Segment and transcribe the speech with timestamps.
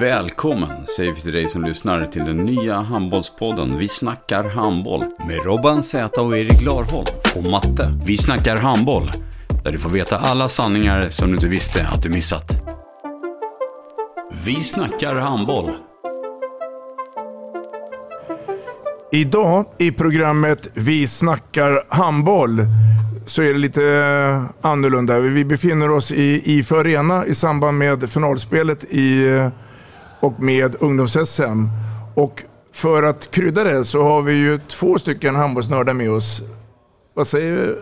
[0.00, 5.44] Välkommen säger vi till dig som lyssnar till den nya handbollspodden Vi snackar handboll med
[5.44, 7.06] Robban Z och Erik Larholm
[7.36, 7.92] och Matte.
[8.06, 9.10] Vi snackar handboll,
[9.64, 12.52] där du får veta alla sanningar som du inte visste att du missat.
[14.44, 15.70] Vi snackar handboll.
[19.12, 22.60] Idag i programmet Vi snackar handboll
[23.26, 25.20] så är det lite eh, annorlunda.
[25.20, 29.48] Vi befinner oss i IFÖ Arena i samband med finalspelet i, eh,
[30.20, 31.68] och med ungdoms-SM.
[32.14, 36.42] Och för att krydda det så har vi ju två stycken handbollsnördar med oss.
[37.14, 37.76] Vad säger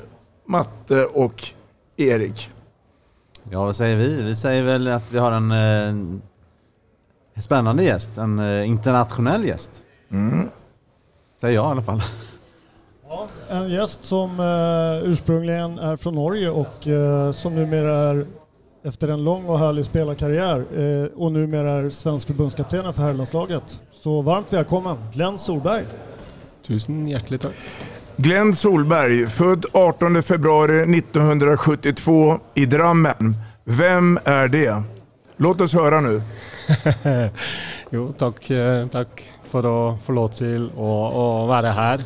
[0.46, 1.48] Matte och
[1.96, 2.50] Erik?
[3.50, 4.22] Ja, vad säger vi?
[4.22, 9.84] Vi säger väl att vi har en eh, spännande gäst, en eh, internationell gäst.
[10.10, 10.48] Mm.
[11.40, 12.02] Säger jag i alla fall.
[13.08, 18.27] Ja, en gäst som eh, ursprungligen är från Norge och eh, som numera är
[18.86, 23.80] efter en lång och härlig spelarkarriär eh, och numera är svensk förbundskapten för herrlandslaget.
[23.92, 25.84] Så varmt välkommen Glenn Solberg.
[26.66, 27.52] Tusen hjärtligt tack.
[28.16, 33.36] Glenn Solberg, född 18 februari 1972 i Drammen.
[33.64, 34.82] Vem är det?
[35.36, 36.22] Låt oss höra nu.
[37.90, 42.00] jo, tack, eh, tack för att få lov till att, att vara här.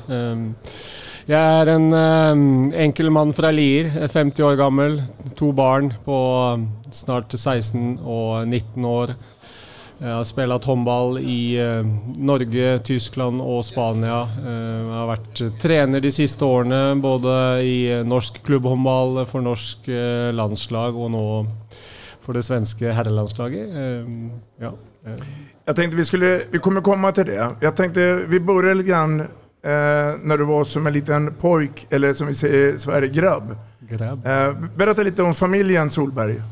[1.28, 5.02] Jeg jag är en um, enkel man från Lier, 50 år gammal,
[5.36, 6.12] två barn på
[6.54, 9.14] ehm, snart 16 och 19 år.
[9.98, 11.86] Jag har spelat handboll i uh,
[12.16, 14.26] Norge, Tyskland och Spanien.
[14.46, 20.32] Uh, jag har varit tränare de siste åren både i norsk klubbhandboll för norsk uh,
[20.32, 21.46] landslag och nu
[22.20, 23.68] för det svenska herrlandslaget.
[24.60, 24.72] Ja.
[25.64, 27.50] Jag tänkte vi skulle, vi kommer komma till det.
[27.60, 29.26] Jag tänkte vi börjar lite grann
[29.62, 29.70] eh,
[30.22, 33.56] när du var som en liten pojk, eller som vi säger i Sverige, grabb.
[33.80, 34.26] Grabb.
[34.26, 36.42] Eh, berätta lite om familjen Solberg.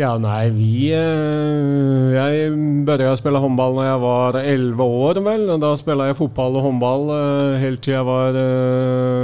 [0.00, 0.92] Ja, nej, vi...
[0.92, 5.50] Eh, jag började spela handboll när jag var 11 år väl.
[5.50, 8.28] Och då spelade jag fotboll och handboll eh, helt till jag var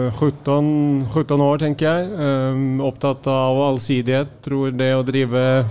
[0.07, 2.01] eh, 17, 17 år, tänker jag.
[2.01, 4.29] Eh, upptatt av allsidighet.
[4.43, 5.65] Tror det att driva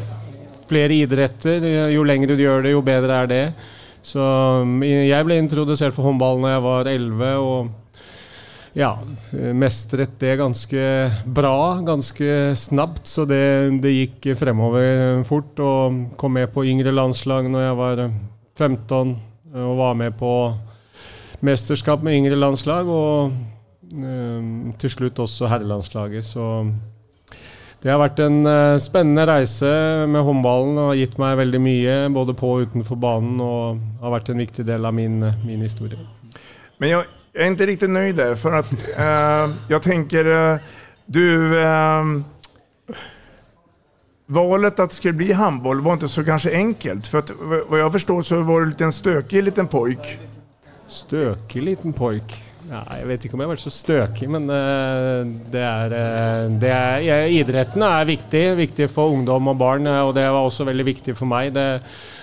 [0.67, 1.89] fler idretter.
[1.89, 3.53] Jo längre du gör det, jo bättre är det.
[4.03, 4.19] Så
[4.61, 7.67] um, jag blev introducerad för handboll när jag var 11 och
[8.73, 8.99] ja,
[9.53, 13.07] mestret det ganska bra, ganska snabbt.
[13.07, 17.99] Så det, det gick framåt fort och kom med på yngre landslag när jag var
[17.99, 18.13] um,
[18.57, 19.19] 15
[19.53, 20.53] och var med på
[21.39, 23.31] mästerskap med yngre landslag och
[23.91, 26.25] um, till slut också herrlandslaget.
[26.25, 26.65] Så
[27.83, 29.65] det har varit en uh, spännande resa
[30.07, 34.29] med handbollen och gett mig väldigt mycket både på och utanför banan och har varit
[34.29, 35.99] en viktig del av min, min historia.
[36.77, 40.59] Men jag, jag är inte riktigt nöjd där för att uh, jag tänker
[41.05, 41.55] du
[44.25, 47.31] Valet att det skulle bli handboll var inte så kanske enkelt för att
[47.67, 50.19] vad jag förstår så var du en liten stökig liten pojk.
[50.87, 52.43] Stökig liten pojk?
[52.73, 56.69] Ja, jag vet inte om jag varit så stökig, men uh, det är, uh, det
[56.69, 61.17] är, idrotten är viktig, viktig för ungdom och barn och det var också väldigt viktigt
[61.17, 61.51] för mig.
[61.51, 61.79] Det,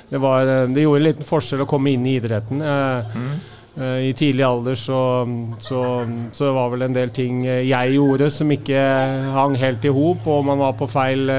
[0.09, 2.61] det, var, det gjorde en liten skillnad att komma in i idrotten.
[2.63, 3.99] Mm.
[4.01, 5.29] I tidig ålder så,
[5.59, 8.75] så, så var väl en del ting jag gjorde som inte
[9.35, 11.33] hang helt ihop och man var på fel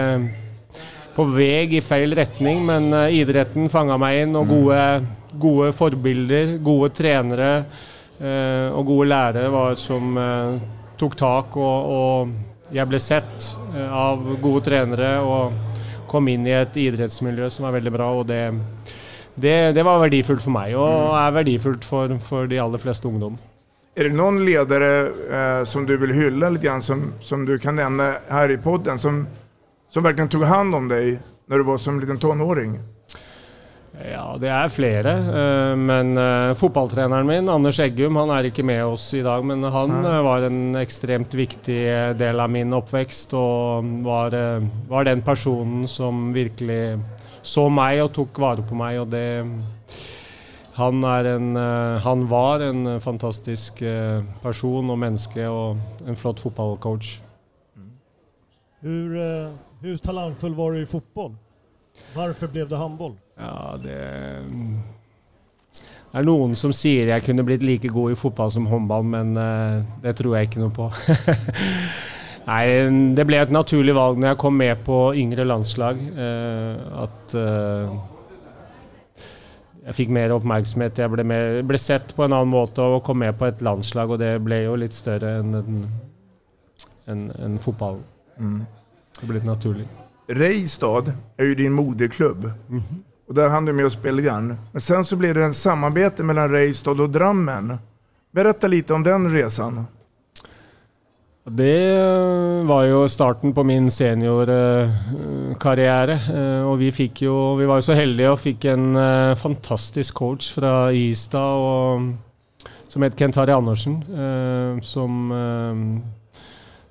[1.15, 4.63] på väg i fel riktning men idrotten fångade mig in och mm.
[4.63, 7.63] goda, goda förebilder, goda tränare
[8.21, 12.27] Eh, och goda lärare var som eh, tog tak och, och
[12.69, 15.51] jag blev sett eh, av goda tränare och
[16.07, 18.59] kom in i ett idrottsmiljö som var väldigt bra och det,
[19.35, 21.15] det, det var värdefullt för mig och mm.
[21.15, 23.39] är värdefullt för, för de allra flesta ungdomar.
[23.95, 27.75] Är det någon ledare eh, som du vill hylla lite grann som, som du kan
[27.75, 29.27] nämna här i podden som,
[29.89, 32.79] som verkligen tog hand om dig när du var som liten tonåring?
[33.91, 35.11] Ja, det er flere.
[35.35, 39.43] eh, Men eh, fotballtreneren min, Anders Eggum, han er ikke med oss i dag.
[39.45, 41.81] Men han eh, var en ekstremt viktig
[42.17, 43.35] del av min oppvekst.
[43.37, 46.99] Og var, eh, var den personen som virkelig
[47.43, 49.01] så meg og tok vare på meg.
[49.03, 49.27] Og det
[50.79, 51.55] Han, er en,
[52.01, 53.81] han var en fantastisk
[54.41, 57.19] person og menneske og en flott fotballcoach.
[58.81, 59.51] Hur, eh,
[59.83, 61.35] hur talangfull var du i fotboll?
[62.15, 63.15] Varför blev det handboll?
[63.37, 63.97] Ja, det
[66.11, 69.37] Det er noen som sier jeg kunne blitt like god i fotball som håndball, men
[69.39, 70.89] eh, det tror jeg ikke noe på.
[72.51, 72.65] Nei,
[73.15, 76.01] det ble et naturlig valg når jeg kom med på yngre landslag.
[76.11, 77.95] eh, at eh,
[79.85, 80.99] jeg fikk mer oppmerksomhet.
[80.99, 84.11] Jeg ble, mer, ble sett på en annen måte og kom med på et landslag,
[84.11, 85.81] og det ble jo litt større enn en,
[87.07, 88.03] en, en fotballen.
[88.37, 88.61] Mm.
[89.15, 89.87] Det ble litt naturlig.
[90.33, 92.51] Reistad är ju din moderklubb.
[93.27, 94.47] Och där hann du med att spela igen.
[94.47, 94.57] grann.
[94.71, 97.77] Men sen så blev det en samarbete mellan Reistad och Drammen.
[98.31, 99.85] Berätta lite om den resan.
[101.43, 106.09] Det eh, var ju starten på min seniorkarriär.
[106.09, 110.13] Eh, och vi fick ju, Vi var ju så heldiga och fick en eh, fantastisk
[110.13, 111.99] coach från Ista och,
[112.87, 114.03] som heter Kent Harry Andersen.
[114.83, 115.31] Som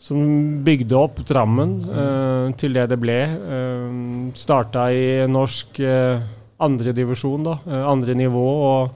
[0.01, 0.21] som
[0.65, 3.19] bygde opp Drammen eh, til det det ble.
[3.45, 6.23] Uh, Starta i norsk uh,
[6.61, 7.59] andredivisjon, da.
[7.67, 8.47] eh, andre nivå.
[8.71, 8.91] Og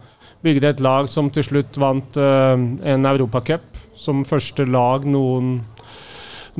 [0.44, 2.54] bygde et lag som til slutt vant eh,
[2.94, 3.70] en europacup.
[3.94, 5.60] Som første lag noen,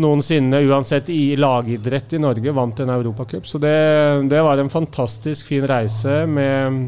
[0.01, 3.47] noensinne, uansett i lagidrett i Norge, vant en europacup.
[3.47, 3.75] Så det,
[4.31, 6.85] det var en fantastisk fin reise med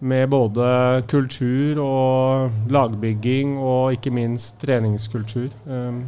[0.00, 5.50] med både kultur og lagbygging og ikke minst treningskultur.
[5.68, 6.06] Um,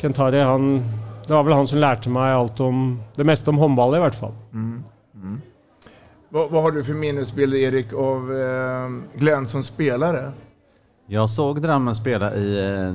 [0.00, 0.82] Kentari, han,
[1.26, 4.16] det var vel han som lærte meg alt om det meste om håndball, i hvert
[4.16, 4.32] fall.
[4.52, 4.82] Mm.
[5.14, 5.40] Mm.
[6.28, 10.32] Vad, vad har du för minnesbild, Erik, av eh, Glenn som spelare?
[11.06, 12.94] Jag såg Drammen spela i eh,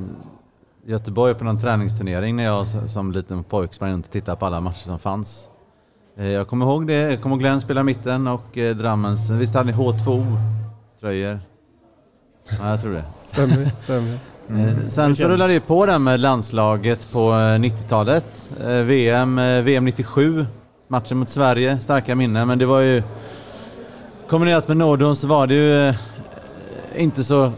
[0.85, 4.61] Göteborg på någon träningsturnering när jag som liten pojk sprang runt och tittade på alla
[4.61, 5.49] matcher som fanns.
[6.17, 6.93] Eh, jag kommer ihåg det.
[6.93, 11.39] Jag kommer ihåg Glenn spela mitten och eh, Drammens, visst hade ni H2-tröjor?
[12.59, 13.05] Ja, jag tror det.
[13.25, 14.19] Stämmer, stämmer.
[14.49, 18.49] Eh, Sen så rullade det på där med landslaget på eh, 90-talet.
[18.63, 20.45] Eh, VM, VM 97,
[20.87, 22.47] matchen mot Sverige, starka minnen.
[22.47, 23.03] Men det var ju...
[24.27, 25.95] Kombinerat med Nordon så var det ju eh,
[26.95, 27.51] inte så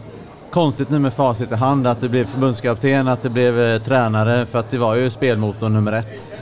[0.50, 4.46] konstigt nu med facit i hand att det blev förbundskapten, att det blev eh, tränare,
[4.46, 6.34] för att det var ju spelmotorn nummer ett.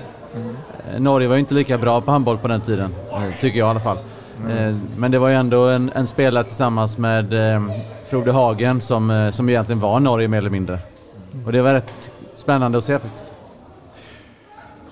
[0.95, 2.95] Eh, Norge var ju inte lika bra på handboll på den tiden,
[3.41, 3.99] tycker jag i alla fall.
[4.45, 4.81] Mm.
[4.97, 7.35] Men det var ju ändå en, en spelare tillsammans med
[8.11, 10.79] Frode Hagen som, eh, som egentligen var Norge mer eller mindre.
[11.47, 13.33] Och det var rätt spännande att se faktiskt.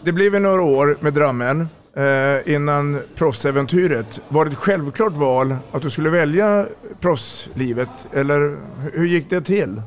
[0.02, 4.20] Det blev några år med Drammen eh, innan proffsäventyret.
[4.28, 6.66] Var det ett självklart val att du skulle välja
[7.00, 8.06] proffslivet?
[8.12, 8.56] Eller
[8.92, 9.82] hur gick det till?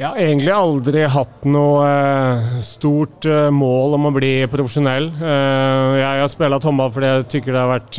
[0.00, 5.10] Jeg har egentlig aldri hatt noe eh, stort eh, mål om å bli profesjonell.
[5.12, 7.98] Eh, jeg har spilt håndball fordi jeg tykker det har vært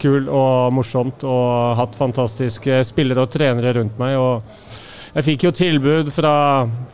[0.00, 4.16] kul og morsomt og hatt fantastiske spillere og trenere rundt meg.
[4.16, 6.34] Og jeg fikk jo tilbud fra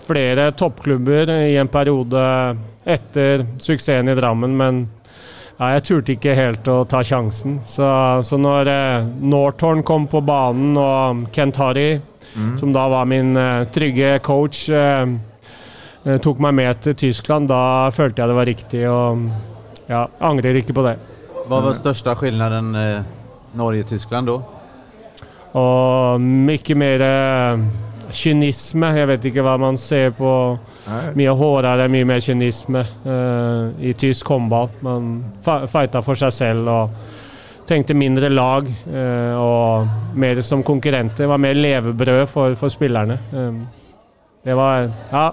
[0.08, 2.26] flere toppklubber i en periode
[2.82, 4.84] etter suksessen i Drammen, men
[5.52, 7.60] ja, jeg turte ikke helt å ta sjansen.
[7.62, 7.86] Så,
[8.26, 8.74] så når
[9.22, 11.92] Northorn kom på banen og Kent Harry
[12.60, 15.06] som da var min eh, trygge coach, eh,
[16.04, 17.48] eh, tok meg med til Tyskland.
[17.48, 19.26] Da følte jeg det var riktig, og
[19.88, 20.96] ja, angrer ikke på det.
[21.48, 23.02] Vad var största skillnaden eh,
[23.56, 24.42] Norge-Tyskland då?
[25.58, 27.02] Og mye mer
[28.12, 28.90] kynisme.
[28.96, 30.32] Jeg vet ikke hva man ser på.
[31.16, 34.68] Mye hårdere, mye mer kynisme eh, i tysk håndball.
[34.84, 35.08] Man
[35.44, 36.90] fa- fighta for seg selv og
[37.68, 41.24] tenkte mindre lag eh, og mer som konkurrenter.
[41.24, 43.18] Det var mer levebrød for, for spillerne.
[43.32, 43.60] Eh,
[44.48, 45.26] det var Ja,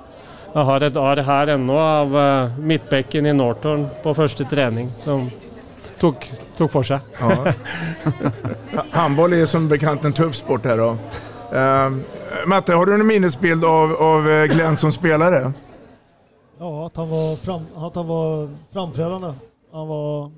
[0.56, 5.26] jeg har et arr her ennå av eh, midtbekken i Norton på første trening som
[6.00, 6.28] tok,
[6.58, 7.04] tok for seg.
[7.20, 7.54] Ja.
[8.98, 10.98] Handboll är som bekant en tuff sport här då.
[11.52, 11.90] Eh,
[12.48, 15.54] Matte, har du en minnesbild av, av eh, Glenn som spelare?
[16.60, 19.34] Ja, att han var, fram, att han var framträdande.
[19.72, 20.32] Han var...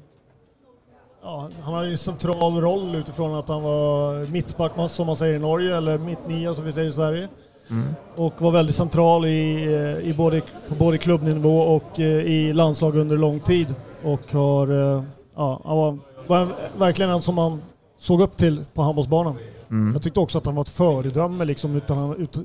[1.27, 5.35] Ja, han hade ju en central roll utifrån att han var mittback som man säger
[5.35, 7.27] i Norge, eller mittnia som vi säger i Sverige.
[7.69, 7.87] Mm.
[8.15, 12.95] Och var väldigt central i, eh, i både, på både klubbnivå och eh, i landslag
[12.95, 13.75] under lång tid.
[14.03, 15.03] Och har, eh,
[15.35, 17.61] ja, han var, var en- verkligen en som man
[17.97, 19.35] såg upp till på handbollsbanan.
[19.69, 19.93] Mm.
[19.93, 22.39] Jag tyckte också att han var ett föredöme liksom, utan ut,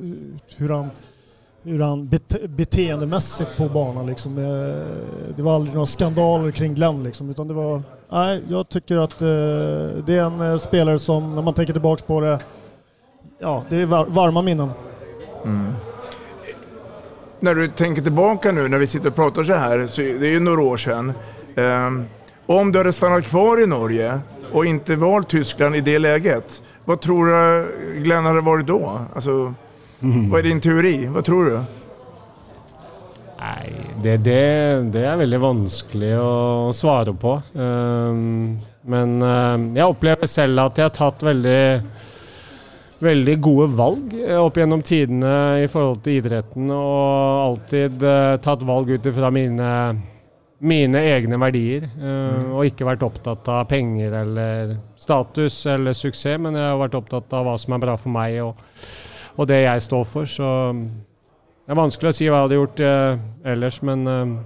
[0.57, 0.91] hur han
[1.65, 4.35] hur han bete beteendemässigt på banan liksom.
[5.37, 7.83] Det var aldrig några skandaler kring Glenn liksom, utan det var...
[8.13, 9.27] Nej, jag tycker att eh,
[10.07, 12.39] det är en eh, spelare som, när man tänker tillbaks på det,
[13.39, 14.71] ja, det är var varma minnen.
[15.45, 15.73] Mm.
[17.41, 20.31] När du tänker tillbaka nu när vi sitter och pratar så här, så det är
[20.31, 21.13] ju några år sedan.
[21.57, 22.05] Um,
[22.47, 24.21] om du hade stannat kvar i Norge
[24.53, 27.67] och inte valt Tyskland i det läget, vad tror du
[28.03, 29.01] Glenn hade varit då?
[29.15, 29.55] Alltså,
[30.01, 30.31] mm.
[30.31, 31.07] Vad är din teori?
[31.07, 31.61] Vad tror du?
[33.43, 33.73] Nej,
[34.03, 34.43] det, det,
[34.95, 37.35] det er veldig vanskelig å svare på.
[37.59, 41.65] Um, men um, jeg opplever selv at jeg har tatt veldig,
[43.03, 45.35] veldig gode valg opp gjennom tidene
[45.65, 46.71] i forhold til idretten.
[46.71, 49.75] Og alltid uh, tatt valg ut ifra mine,
[50.63, 51.91] mine egne verdier.
[51.99, 57.01] Uh, og ikke vært opptatt av penger eller status eller suksess, men jeg har vært
[57.01, 58.69] opptatt av hva som er bra for meg og,
[59.35, 60.31] og det jeg står for.
[60.31, 60.53] Så
[61.67, 64.37] det er vanskelig å si hva jeg hadde gjort eh, ellers, men eh,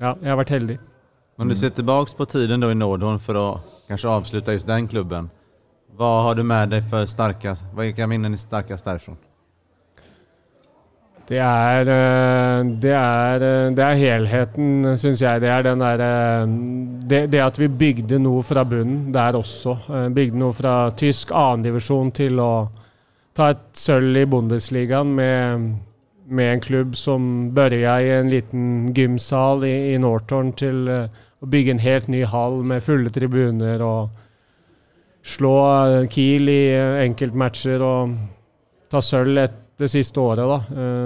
[0.00, 0.78] ja, jeg har vært heldig.
[1.40, 4.88] Om du ser tillbaks på tiden då i Nordhorn för att kanske avsluta just den
[4.88, 5.30] klubben.
[5.96, 9.16] Vad har du med dig för starka, vilka minnen är starkast därifrån?
[11.30, 15.40] Det er, eh, det er, eh, det er helheten, syns jeg.
[15.40, 16.46] Det er den derre eh,
[17.06, 19.76] det, det, at vi bygde noe fra bunnen der også.
[20.10, 22.68] Bygde noe fra tysk annendivisjon til å
[23.34, 25.70] ta et sølv i Bundesligaen med
[26.30, 31.48] med en klubb som børja i en liten gymsal i, i Northorn til uh, å
[31.50, 34.12] bygge en helt ny hall med fulle tribuner og
[35.26, 38.14] slå uh, Kiel i uh, enkeltmatcher og
[38.90, 39.42] ta sølv
[39.80, 40.56] det siste året, da,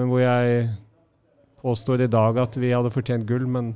[0.08, 0.62] hvor jeg
[1.62, 3.68] påstår i dag at vi hadde fortjent gull, men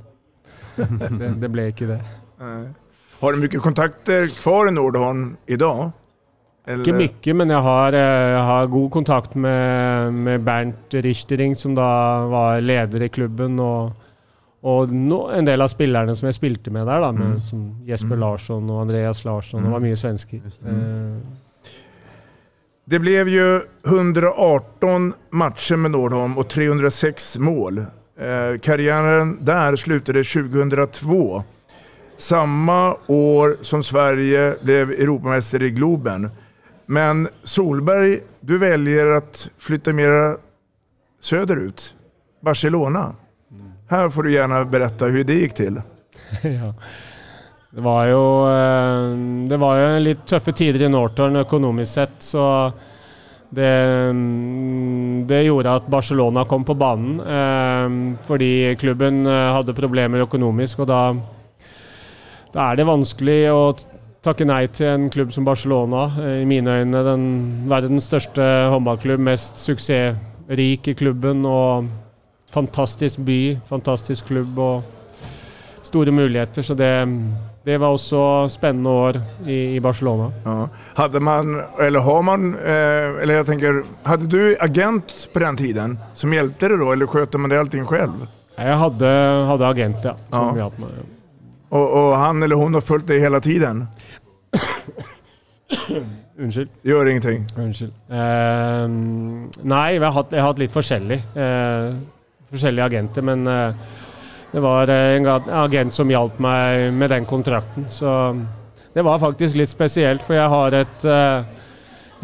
[1.21, 1.99] det, det ble ikke det.
[3.21, 5.93] Har du mye kontakter kvar i Nordhorn i dag?
[6.69, 6.85] Eller?
[6.85, 11.73] Ikke mye, men jeg har, eh, jeg har god kontakt med, med, Bernt Richtering, som
[11.73, 11.89] da
[12.29, 13.57] var leder i klubben.
[13.59, 13.91] Og,
[14.61, 17.45] og no, en del av spillerne som jeg spilte med der, da, med, mm.
[17.49, 18.21] som Jesper mm.
[18.21, 19.65] Larsson og Andreas Larsson.
[19.65, 20.43] Det var mye svensker.
[20.45, 21.15] Eh.
[22.89, 27.77] Det blev ju 118 matcher med Nordholm och 306 mål.
[27.77, 31.43] Eh, karriären där slutade 2002.
[32.17, 36.29] Samma år som Sverige blev Europamästare i Globen.
[36.91, 40.37] Men Solberg, du väljer att flytta mera
[41.21, 41.93] söderut.
[42.41, 43.15] Barcelona.
[43.51, 43.71] Mm.
[43.89, 45.81] Här får du gärna berätta hur det gick till.
[46.43, 46.73] ja.
[47.69, 52.71] Det var ju eh, Det var jo lite tuffa tider i Norton ekonomiskt sett, så
[53.49, 53.67] det,
[54.09, 57.19] mm, det, gjorde att Barcelona kom på banan.
[58.29, 61.17] Eh, klubben eh, hade problem ekonomiskt och då,
[62.51, 66.09] då är det vanskligt att takke nei til en klubb som Barcelona.
[66.41, 67.25] I mine øyne den
[67.69, 71.45] verdens største håndballklubb, mest suksessrik i klubben.
[71.45, 71.89] og
[72.49, 74.81] Fantastisk by, fantastisk klubb og
[75.85, 76.65] store muligheter.
[76.65, 76.89] Så det,
[77.65, 80.31] det var også spennende år i, i Barcelona.
[80.45, 80.67] Ja.
[80.97, 85.99] Hade man, eller har man, eh, eller jag tänker, hade du agent på den tiden
[86.13, 88.27] som hjälpte dig då, eller sköter man det allting själv?
[88.55, 89.07] Jag hade,
[89.47, 90.15] hade agent, ja.
[90.29, 90.71] Som ja.
[91.69, 93.87] Och, och, han eller hon har följt dig hela tiden?
[96.39, 96.69] Unnskyld.
[96.87, 97.45] Gjør ingenting.
[97.57, 97.91] Unnskyld.
[98.09, 98.85] Uh,
[99.67, 101.19] nei, jeg har hatt, jeg har hatt litt forskjellig.
[101.35, 101.97] Uh,
[102.49, 103.97] forskjellige agenter, men uh,
[104.49, 105.27] det var en
[105.61, 107.85] agent som hjalp meg med den kontrakten.
[107.91, 108.09] Så
[108.95, 111.05] det var faktisk litt spesielt, for jeg har et,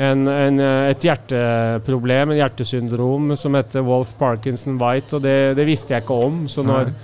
[0.02, 5.94] en, en, et hjerteproblem, en hjertesyndrom, som heter Wolf Parkinson White, og det, det visste
[5.94, 6.48] jeg ikke om.
[6.50, 6.96] Så når Nei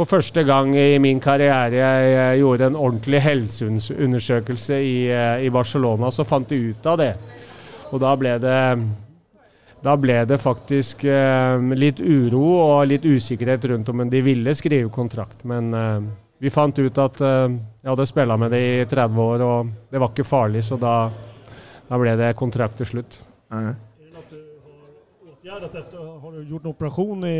[0.00, 6.08] for første gang i min karriere jeg gjorde en ordentlig helseundersøkelse i, eh, i Barcelona,
[6.08, 7.12] så fant de ut av det.
[7.92, 8.60] Og da ble det
[9.80, 14.90] da ble det faktisk eh, litt uro og litt usikkerhet rundt om de ville skrive
[14.92, 15.44] kontrakt.
[15.48, 16.00] Men eh,
[16.40, 20.00] vi fant ut at eh, jeg hadde spilla med det i 30 år, og det
[20.00, 20.94] var ikke farlig, så da,
[21.88, 23.20] da ble det kontrakt til slutt.
[23.52, 23.72] Mm.
[25.50, 27.38] Har du gjort en operasjon i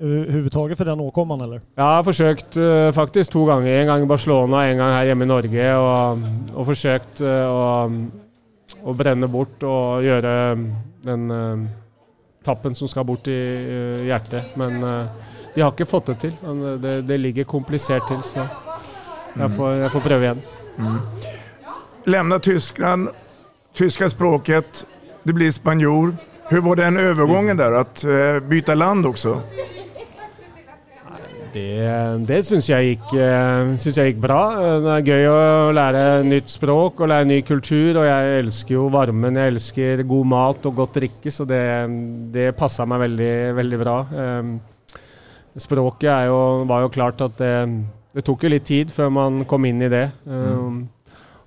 [0.00, 1.60] överhuvudtaget för den åkomman eller?
[1.74, 3.80] Jag har försökt uh, faktiskt två gånger.
[3.80, 6.18] En gång i Barcelona, en gång här hemma i Norge och,
[6.54, 7.88] och försökt uh,
[8.84, 10.58] att bränna bort och göra
[11.02, 11.68] den uh,
[12.44, 14.56] tappen som ska bort i uh, hjärtat.
[14.56, 15.06] Men uh,
[15.54, 16.32] de har inte fått det till.
[16.80, 18.38] Det, det ligger komplicerat till så
[19.34, 19.56] jag mm.
[19.56, 20.40] får, jag får pröva igen.
[20.78, 20.96] Mm.
[22.04, 23.08] Lämna Tyskland,
[23.74, 24.86] tyska språket,
[25.22, 26.16] det blir spanjor.
[26.48, 28.04] Hur var den övergången där, att
[28.42, 29.40] byta land också?
[31.58, 34.40] Det, det syns jeg, gikk, eh, syns jeg gikk bra.
[34.84, 35.38] Det er gøy å
[35.74, 37.98] lære nytt språk og lære ny kultur.
[37.98, 41.62] Og jeg elsker jo varmen, jeg elsker god mat og godt drikke, så det,
[42.34, 44.00] det passa meg veldig, veldig bra.
[44.24, 44.52] Eh,
[45.58, 46.38] Språket jo,
[46.70, 47.54] var jo klart at det,
[48.14, 50.04] det tok jo litt tid før man kom inn i det.
[50.28, 50.84] Mm.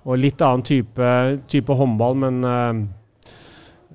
[0.01, 1.12] Og litt annen type,
[1.48, 2.82] type håndball, men eh,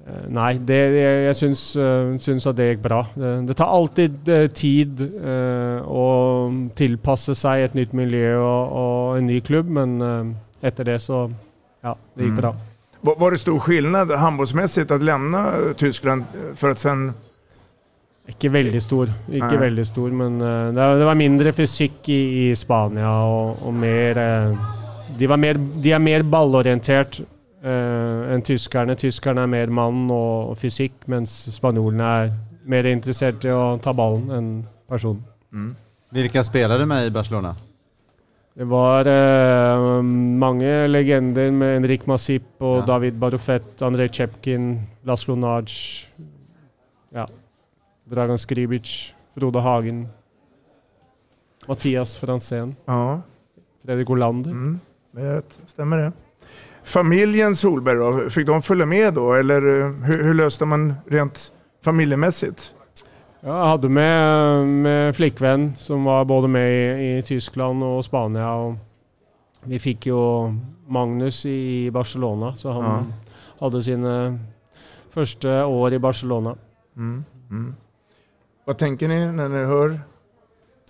[0.06, 3.00] Nei, det, jeg, syns, eh, syns at det gikk bra.
[3.18, 6.04] Det, det tar alltid eh, tid eh, å
[6.78, 10.30] tilpasse seg et nytt miljø og, og en ny klubb, men eh,
[10.70, 11.26] etter det så
[11.82, 12.54] Ja, det gikk bra.
[13.06, 17.12] Var, var det stor skillnad handbollsmässigt att lämna Tyskland för att sen...
[18.26, 19.58] Ikke veldig stor, ikke Nei.
[19.60, 24.72] veldig stor, men eh, det, var mindre fysikk i, i Spania og, og mer, eh,
[25.18, 27.20] de, var mer De er mer ballorientert
[27.66, 28.94] eh, enn tyskerne.
[28.98, 32.32] Tyskerne er mer mann og fysikk, mens spanjolene er
[32.66, 34.50] mer interessert i å ta ballen enn
[34.90, 35.22] personen.
[36.14, 37.54] Vilka spelade med i Barcelona?
[38.56, 42.84] Det var eh, mange legender med Enrik Masip og Ja.
[42.94, 44.70] David Barufet, Andrej Chepkin,
[45.04, 45.68] Laslo Naj,
[47.12, 47.26] ja,
[48.08, 50.06] Dragan Skribic, Frode Hagen,
[51.68, 53.20] Mathias Franzén, Ja,
[53.84, 54.50] Fredrik Olander.
[54.52, 54.80] mm,
[55.66, 56.12] stämmer det.
[56.86, 61.52] Familjen Solberg då, fick de följa med då eller eh, hur, hur löste man rent
[61.84, 62.72] familjemässigt?
[63.40, 68.48] Ja, jeg hadde med, med flikkvenn som var både med i, i Tyskland og Spania.
[68.54, 68.76] Og
[69.66, 70.20] vi fikk jo
[70.88, 72.96] Magnus i Barcelona, så han Ja.
[73.60, 74.14] hadde sine
[75.14, 76.54] første år i Barcelona.
[76.96, 77.74] Mm, mm.
[78.66, 80.00] Vad tänker ni när ni hör?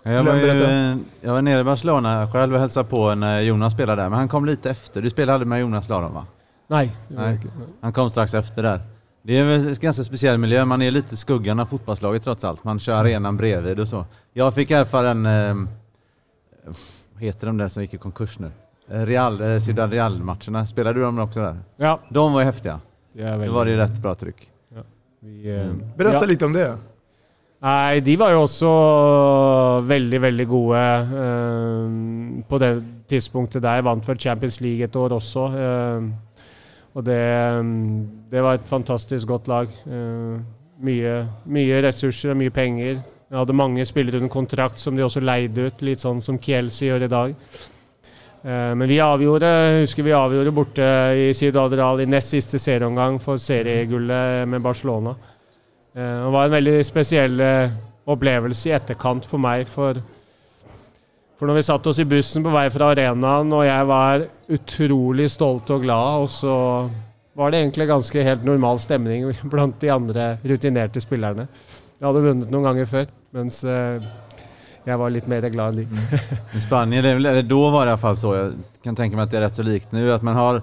[0.03, 4.01] Jag var, ju, jag var nere i Barcelona själv och hälsade på när Jonas spelade
[4.01, 5.01] där, men han kom lite efter.
[5.01, 6.25] Du spelade aldrig med Jonas Laron va?
[6.67, 6.95] Nej.
[7.09, 7.49] ikke-
[7.81, 8.81] Han kom strax efter där.
[9.21, 12.63] Det är en ganska speciell miljö, man är lite skuggan av fotbollslaget trots allt.
[12.63, 14.05] Man kör arenan bredvid och så.
[14.33, 15.55] Jag fick erfara en, eh,
[17.13, 18.51] vad heter de där som gick i konkurs nu?
[18.91, 21.57] Eh, Real, eh, Ciudad Real-matcherna, spelade du dem också där?
[21.77, 21.99] Ja.
[22.09, 22.79] De var ju häftiga.
[23.13, 24.49] Det er Då var det ju rätt bra tryck.
[25.19, 26.25] Vi, eh, Berätta ja.
[26.25, 26.77] lite om det.
[27.57, 28.71] Nei, de var jo også
[29.89, 30.81] veldig, veldig gode
[31.23, 32.71] eh, på det
[33.09, 33.81] tidspunktet der.
[33.85, 35.45] Vant vel Champions League et år også.
[35.57, 36.09] eh,
[36.97, 37.17] og det,
[38.31, 39.73] det var et fantastisk godt lag.
[39.85, 40.37] Eh,
[40.85, 41.15] mye,
[41.49, 42.99] mye ressurser og mye penger.
[43.27, 46.87] Jeg hadde mange spillere under kontrakt som de også leide ut, litt sånn som Kielce
[46.87, 47.33] gjør i dag.
[48.45, 49.49] Eh, men vi avgjorde
[49.81, 55.15] husker vi avgjorde borte i Ciudad Real i nest siste serieomgang for seriegullet med Barcelona.
[55.97, 57.73] Eh, det var en veldig spesiell eh,
[58.05, 59.65] upplevelse opplevelse i etterkant for meg.
[59.71, 59.97] For,
[61.39, 64.27] for når vi satt oss i bussen på vei fra arenaen, og jeg var
[64.59, 66.53] utrolig stolt og glad, og så
[67.37, 71.47] var det egentlig ganske helt normal stemning blant de andre rutinerte spillerne.
[71.97, 74.05] Jeg hadde vunnet noen ganger før, mens jag
[74.87, 75.85] jeg eh, var litt mer glad enn de.
[75.89, 76.35] Mm.
[76.55, 79.23] I Spanien, det eller då var det i alla fall så, jag kan tänka mig
[79.23, 80.61] att det är rätt så likt nu, att man har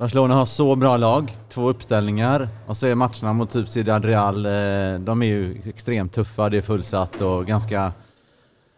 [0.00, 4.46] Barcelona har så bra lag, två uppställningar och så är matcherna mot typ Ciudad Real,
[4.46, 7.92] eh, de är ju extremt tuffa, det är fullsatt och ganska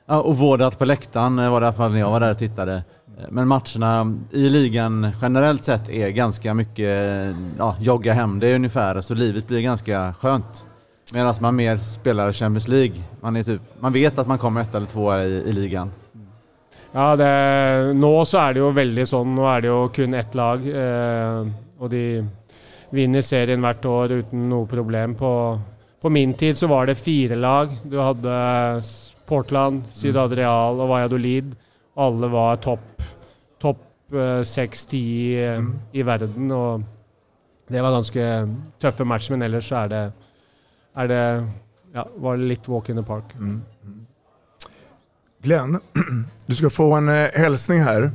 [0.06, 2.38] ja, ovårdat på läktaren eh, var det i alla fall när jag var där och
[2.38, 2.74] tittade.
[3.18, 9.00] Eh, men matcherna i ligan generellt sett är ganska mycket ja, jogga hem det ungefär,
[9.00, 10.66] så livet blir ganska skönt.
[11.12, 13.02] Medan man mer spelar Champions League.
[13.20, 15.90] Man, är typ, man vet att man kommer ett eller två i, i ligan.
[16.92, 17.28] Ja, det,
[17.96, 19.30] nå så er det jo veldig sånn.
[19.36, 20.64] Nå er det jo kun ett lag.
[20.68, 21.46] Eh,
[21.80, 22.02] og de
[22.92, 25.14] vinner serien hvert år uten noe problem.
[25.16, 25.30] På,
[26.02, 27.72] på min tid så var det fire lag.
[27.88, 28.34] Du hadde
[28.82, 31.54] S- Portland, Ciudad Real og Valladolid.
[31.96, 32.84] Alle var topp
[33.62, 33.80] topp
[34.44, 35.00] seks-ti
[35.40, 36.50] i verden.
[36.52, 36.82] Og
[37.72, 38.26] det var ganske
[38.82, 40.02] tøffe match, men ellers så er det,
[41.00, 41.22] er det
[41.96, 43.32] ja, var det litt walk in the park.
[45.42, 45.76] Glenn,
[46.46, 48.10] du ska få en eh, hälsning här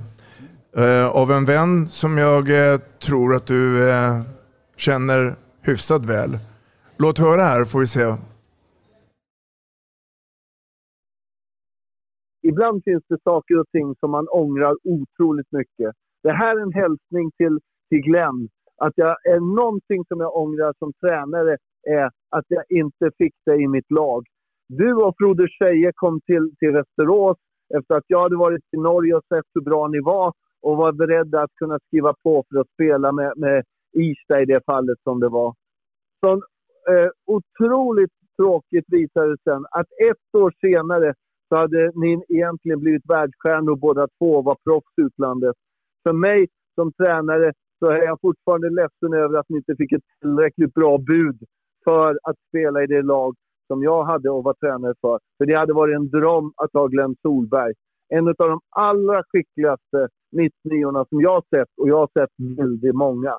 [0.78, 4.22] eh, av en vän som jag eh, tror att du eh,
[4.76, 6.30] känner hyfsat väl.
[6.98, 8.16] Låt höra här får vi se.
[12.58, 15.92] ibland finns det saker och ting som man ångrar otroligt mycket.
[16.24, 17.60] Det här är en hälsning till,
[17.90, 18.50] till Glenn.
[18.78, 23.56] Att jag är någonting som jag ångrar som tränare är att jag inte fick det
[23.56, 24.26] i mitt lag.
[24.70, 27.38] Du och Frode Scheje kom till, till Västerås
[27.78, 30.92] efter att jag hade varit i Norge och sett hur bra ni var och var
[30.92, 35.20] beredda att kunna skriva på för att spela med, med Irsta i det fallet som
[35.20, 35.56] det var.
[36.20, 36.32] Så
[36.92, 41.14] eh, otroligt tråkigt visade det sen att ett år senare
[41.50, 45.56] så hade ni egentligen blivit världsstjärnor båda två och var proffs i utlandet.
[46.04, 50.04] För mig som tränare så är jag fortfarande ledsen över att ni inte fick ett
[50.22, 51.44] tillräckligt bra bud
[51.84, 53.36] för att spela i det lag
[53.68, 55.20] som jag hade att vara tränare för.
[55.38, 57.74] För det hade varit en dröm att ha Glenn Solberg.
[58.10, 62.96] En av de allra skickligaste 99 som jag har sett och jag har sett väldigt
[62.96, 63.34] många.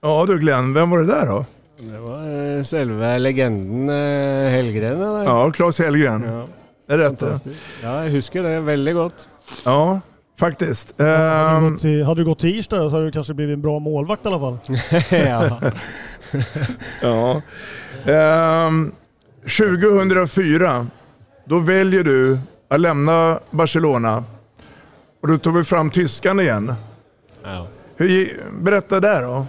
[0.00, 1.44] Ja du Glenn, vem var det där då?
[1.78, 4.92] Det var eh, selve legenden eh, Hellgren.
[5.02, 5.24] Eller?
[5.24, 6.22] Ja, Claes Hellgren.
[6.22, 6.46] Ja.
[6.86, 7.38] Det är rätt det.
[7.82, 9.28] Ja, jag husker det väldigt gott.
[9.64, 10.00] Ja,
[10.38, 10.98] faktiskt.
[10.98, 13.54] Hade du Ehm, gått till, hade du gått till Irsta så hade du kanske blivit
[13.54, 14.58] en bra målvakt i alla fall.
[15.10, 15.60] ja.
[17.02, 17.42] ja.
[18.06, 18.92] Ehm,
[19.42, 20.86] 2004,
[21.44, 22.38] då väljer du
[22.68, 24.24] att lämna Barcelona
[25.22, 26.74] och då tog vi fram tyskan igen.
[27.44, 27.66] Ja.
[27.96, 29.46] Hur, berätta där då.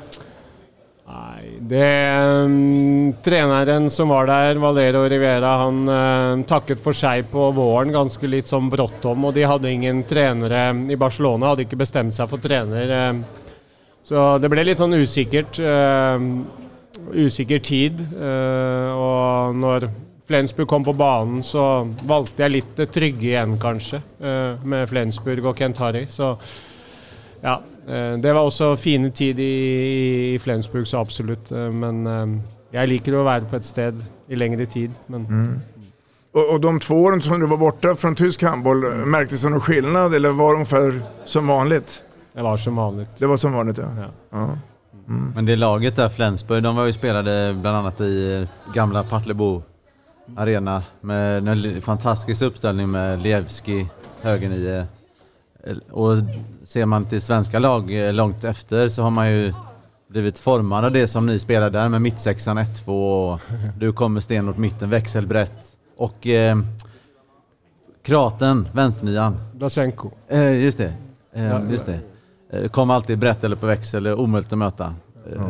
[1.59, 7.91] Det um, Treneren som var der, Valero Rivera, han eh, takket for seg på våren
[7.91, 9.25] ganske litt sånn bråttom.
[9.25, 12.93] Og de hadde ingen trenere i Barcelona, hadde ikke bestemt seg for trener.
[13.09, 13.19] eh.
[14.03, 15.59] Så det ble litt sånn usikkert.
[15.59, 16.27] eh,
[17.13, 17.99] usikker tid.
[17.99, 19.89] eh, og når
[20.27, 24.01] Flensburg kom på banen, så valgte jeg litt det trygge igjen, kanskje.
[24.21, 26.05] eh, med Flensburg og Kent Harry.
[26.05, 26.37] Så
[27.43, 31.51] ja, eh, det var også fine tid i, Flensburg, så absolutt.
[31.51, 32.43] Men
[32.73, 33.93] jeg liker å være på et sted
[34.29, 34.91] i lengre tid.
[35.07, 35.61] Men Mm.
[36.31, 39.61] Och, och de två åren som du var borta från tysk handboll, märktes det någon
[39.61, 42.03] skillnad eller var det ungefär som vanligt?
[42.33, 43.09] det var som vanligt.
[43.17, 43.89] Det var som vanligt ja.
[44.31, 44.57] ja.
[45.09, 49.61] Men det laget där, Flensburg, de var ju spelade bland annat i gamla Partillebo
[50.35, 53.87] arena med en fantastisk uppställning med Lievski,
[54.21, 54.85] högernio.
[55.63, 56.17] Eh, Och
[56.63, 59.53] ser man till svenska lag eh, långt efter så har man ju
[60.07, 63.41] blivit formad av det som ni spelar där med mittsexan 1-2 och
[63.79, 65.77] du kommer stenhårt mitten, växelbrett.
[65.97, 66.57] Och eh,
[68.03, 69.37] Kraten, vänsternian.
[69.53, 70.11] Blasenko.
[70.27, 70.93] Eh, just det.
[71.33, 71.99] Eh, just det.
[72.51, 74.85] Eh, kom alltid brett eller på växel, eh, omöjligt att möta.
[75.31, 75.41] Eh,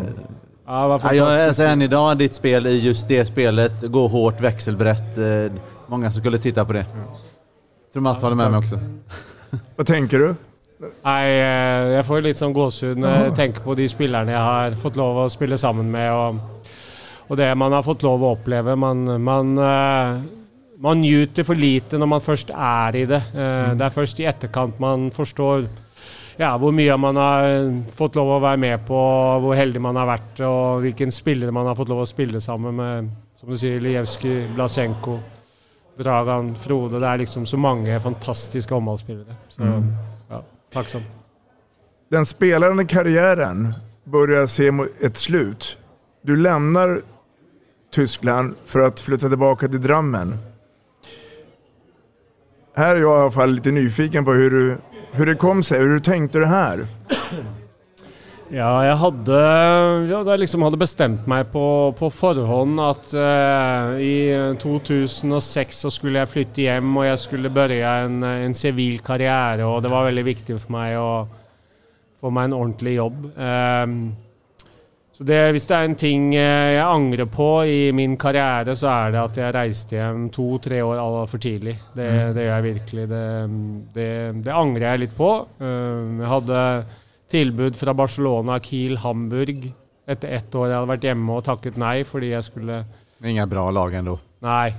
[0.69, 1.47] Ja, var Ja, jag, fantastiskt.
[1.47, 5.17] alltså än idag, ditt spel i just det spelet, gå hårt, växelbrett.
[5.17, 5.51] Eh,
[5.87, 6.85] många som skulle titta på det.
[7.93, 8.79] Tror Mats håller med mig också.
[9.75, 10.35] Vad tänker du?
[11.03, 13.23] Nei, eh, jeg får gåsehud når Jaha.
[13.23, 16.35] jeg tenker på de spillerne jeg har fått lov å spille sammen med, og,
[17.29, 18.75] og det man har fått lov å oppleve.
[18.75, 20.21] Man, man, eh,
[20.79, 23.23] man njuter for lite når man først er i det.
[23.33, 25.65] Eh, Det er først i etterkant man forstår
[26.37, 28.99] ja, hvor mye man har eh, fått lov å være med på,
[29.43, 32.75] hvor heldig man har vært, og hvilken spillere man har fått lov å spille sammen
[32.77, 33.09] med.
[33.37, 35.19] Som du sier, Lijevskij, Blasenko,
[35.97, 36.99] Dragan, Frode.
[37.01, 39.35] Det er liksom så mange fantastiske håndballspillere.
[39.49, 39.91] Så Mm.
[40.29, 40.41] ja,
[40.73, 41.01] takksom.
[42.09, 43.73] Den spelande karriären
[44.03, 44.71] börjar se
[45.01, 45.77] ett slut.
[46.21, 47.01] Du lämnar
[47.93, 50.37] Tyskland för att flytta tillbaka till Drammen.
[52.75, 54.77] Här är jag i alla fall lite nyfiken på hur, du,
[55.11, 56.87] hur det kom sig, hur du tänkte det här.
[58.49, 59.31] Ja, jag hade,
[60.09, 66.19] ja, da liksom hade bestämt mig på, på förhand att eh, i 2006 så skulle
[66.19, 70.25] jag flytta hem och jag skulle börja en, en civil karriär och det var väldigt
[70.25, 71.27] viktigt för mig att
[72.19, 73.31] få mig en ordentlig jobb.
[73.37, 73.87] Eh,
[75.17, 78.91] så det, hvis det er en ting eh, jeg angrer på i min karriere, så
[78.91, 81.73] er det at jeg reiste hjem to-tre år altfor tidlig.
[81.97, 82.35] Det, Mm.
[82.35, 83.05] det gjør jeg virkelig.
[83.09, 83.23] Det,
[83.95, 84.09] det,
[84.45, 85.31] det angrer jeg litt på.
[85.57, 86.61] Ehm, jeg hadde
[87.33, 89.65] tilbud fra Barcelona, Kiel, Hamburg.
[90.07, 92.83] Etter ett år jeg hadde vært hjemme og takket nei fordi jeg skulle
[93.25, 94.19] Inga bra lag ändå.
[94.45, 94.69] Nei,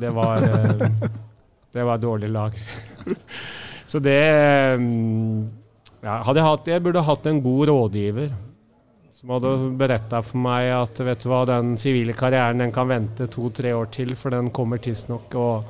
[0.00, 0.88] det var eh,
[1.76, 2.56] Det var et dårlig lag.
[3.92, 4.18] Så det
[4.80, 5.48] mm,
[6.00, 8.32] ja, hadde jeg, hatt, jeg burde hatt en god rådgiver
[9.20, 13.26] som hade berättat för mig att vet du vad, den civila karriären den kan vänta
[13.26, 15.34] två, tre år till för den kommer tidsnok.
[15.34, 15.62] Och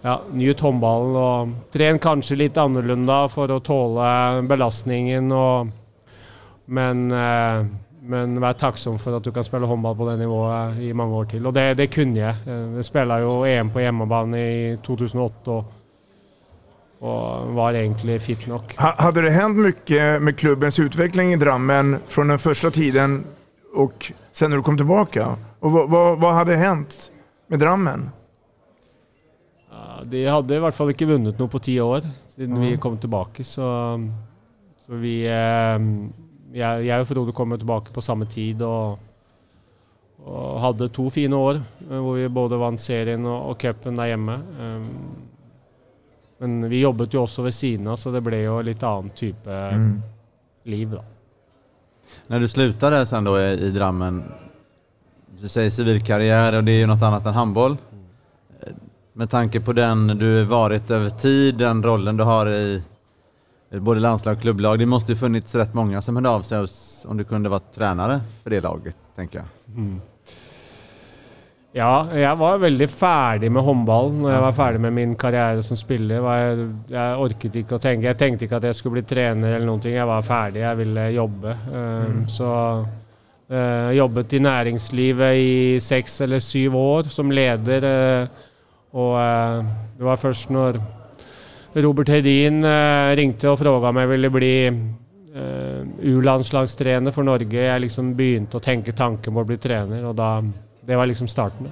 [0.00, 5.32] ja, nyt håndballen och träna kanske lite annorlunda för att tåla belastningen.
[5.32, 5.66] Och,
[6.64, 7.66] men, eh,
[8.00, 11.24] men vær tacksam för att du kan spela håndball på det nivået i många år
[11.24, 11.46] till.
[11.46, 12.34] Och det, det kunde jag.
[12.76, 15.64] Jag spelade ju EM på hjemmebane i 2008 Och,
[17.02, 18.74] og var egentlig fit nok.
[18.78, 23.24] Ha, hade det hänt mycket med klubbens utveckling i Drammen från den första tiden
[23.74, 25.36] och sen när du kom tillbaka?
[25.60, 27.10] Och vad, vad, vad hade hänt
[27.48, 28.10] med Drammen?
[30.04, 32.02] De hadde i hvert fall ikke vunnet noe på ti år
[32.34, 32.78] siden vi Ja.
[32.82, 33.66] kom tilbake, så,
[34.82, 35.78] så vi eh,
[36.58, 38.98] jeg, jeg og Frode kom jo tilbake på samme tid og,
[40.26, 44.10] og hadde to fine år eh, hvor vi både vant serien og, og cupen der
[44.10, 44.38] hjemme.
[46.42, 49.50] Men vi jobbet jo også ved siden av, så det ble jo litt annen type
[49.50, 50.02] Mm.
[50.64, 51.04] liv, da.
[52.26, 54.24] När du slutade sen då i, Drammen,
[55.40, 57.76] du säger civilkarriär och det är ju något annat än handboll.
[59.12, 62.82] Med tanke på den du varit över tid, den rollen du har i,
[63.70, 64.78] både landslag och klubblag.
[64.78, 66.66] Det måste ju funnits rätt många som hörde av sig
[67.06, 69.76] om du kunde vara tränare för det laget, tänker jag.
[69.76, 70.00] Mm.
[71.72, 75.78] Ja, jeg var veldig ferdig med håndball når jeg var ferdig med min karriere som
[75.80, 76.20] spiller.
[76.20, 78.10] Var jeg, jeg orket ikke å tenke.
[78.10, 79.94] Jeg tenkte ikke at jeg skulle bli trener eller noen ting.
[79.96, 81.54] Jeg var ferdig, jeg ville jobbe.
[81.72, 87.86] Um, Så uh, jobbet i næringslivet i seks eller syv år som leder.
[87.88, 88.50] Uh,
[88.92, 90.76] og uh, det var først når
[91.86, 97.84] Robert Hedin uh, ringte og fråga om jeg ville bli uh, U-landslagstrener for Norge, jeg
[97.86, 100.04] liksom begynte å tenke tanken på å bli trener.
[100.04, 100.34] Og da
[100.86, 101.68] det var liksom starten.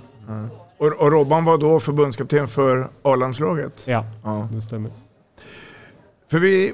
[0.78, 3.82] Och, och Robban var då förbundskapten för A-landslaget?
[3.84, 4.04] Ja,
[4.52, 4.90] det stämmer.
[6.30, 6.72] För vi,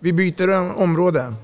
[0.00, 1.34] vi byter område.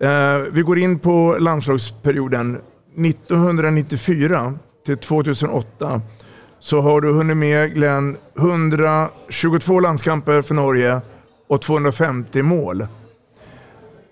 [0.00, 2.60] Eh, vi går in på landslagsperioden
[2.96, 4.54] 1994
[4.86, 6.00] till 2008.
[6.60, 11.00] Så har du hunnit med Glenn 122 landskamper för Norge
[11.48, 12.86] och 250 mål.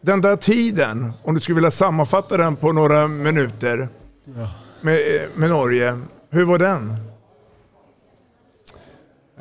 [0.00, 3.88] Den där tiden, om du skulle vilja sammanfatta den på några minuter
[4.24, 4.48] Ja.
[4.82, 5.94] Med, med Norge,
[6.30, 6.90] hur var den?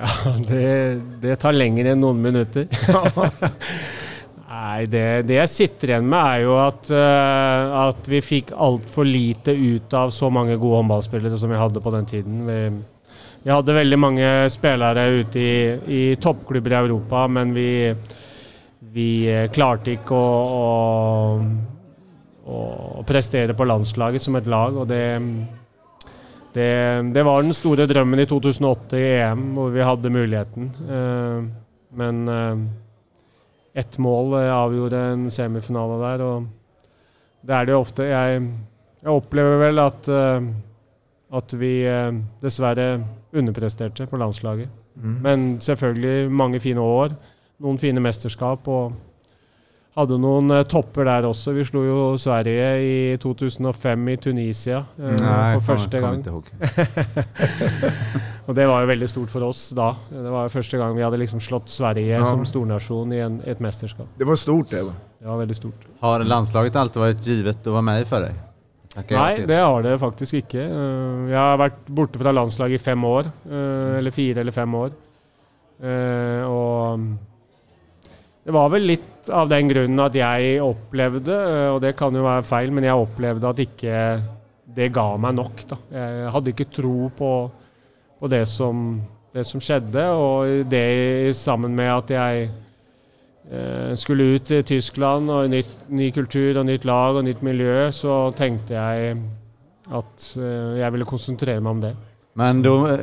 [0.01, 2.67] Ja, det, det tar lenger enn noen minutter.
[4.51, 9.07] Nei, det, det jeg sitter igjen med, er jo at, eh, at vi fikk altfor
[9.07, 12.41] lite ut av så mange gode håndballspillere som vi hadde på den tiden.
[12.47, 12.59] Vi,
[13.45, 15.53] vi hadde veldig mange spillere ute i,
[15.87, 17.69] i toppklubber i Europa, men vi,
[18.93, 19.09] vi
[19.55, 20.67] klarte ikke å, å,
[22.51, 24.75] å prestere på landslaget som et lag.
[24.77, 25.03] og det
[26.53, 30.71] det, det, var den store drømmen i 2008 i EM, hvor vi hadde muligheten.
[30.83, 31.45] Eh,
[31.95, 32.63] men eh,
[33.79, 36.49] ett mål eh, avgjorde en semifinale der, og
[37.47, 38.09] det er det jo ofte.
[38.09, 38.41] Jeg,
[39.01, 40.09] jeg opplever vel at,
[41.33, 41.71] at vi
[42.43, 42.99] dessverre
[43.33, 44.69] underpresterte på landslaget.
[44.93, 45.15] Mm.
[45.23, 47.15] Men selvfølgelig mange fine år,
[47.63, 48.67] noen fine mesterskap.
[48.67, 48.91] og
[49.97, 51.51] hadde noen eh, topper der også.
[51.55, 56.43] Vi slo jo Sverige i 2005 i Tunisia eh, Nei, for første faen, gang.
[56.43, 57.41] kommer
[58.47, 59.89] og det var jo veldig stort for oss da.
[60.11, 62.23] Det var jo første gang vi hadde liksom slått Sverige Ja.
[62.25, 64.07] som stornasjon i en, et mesterskap.
[64.17, 64.83] Det var stort det.
[64.87, 64.95] va?
[65.21, 65.83] Det var veldig stort.
[66.01, 68.33] Har landslaget alltid varit givet att vara med i för dig?
[68.95, 69.47] Tackar jag Nei, till.
[69.47, 70.63] det har det faktisk ikke.
[70.65, 73.29] Eh, Jeg har vært borte fra landslaget i fem år.
[73.45, 74.91] eh, Eller fire eller fem år.
[76.47, 76.99] Og
[78.43, 81.35] det var vel litt av den grunnen at jeg opplevde,
[81.69, 84.21] och og det kan jo være feil, men jeg opplevde at ikke
[84.75, 85.63] det ga meg nok.
[85.69, 85.77] Da.
[85.91, 87.31] Jeg hadde ikke tro på,
[88.19, 89.01] på det, som,
[89.33, 92.49] det som skjedde, og det sammen med at jeg
[93.51, 97.91] eh, skulle ut til Tyskland og nytt, ny kultur og nytt lag og nytt miljø,
[97.91, 99.17] så tenkte jeg
[99.91, 101.95] at eh, jeg ville konsentrere meg om det.
[102.33, 102.97] Men då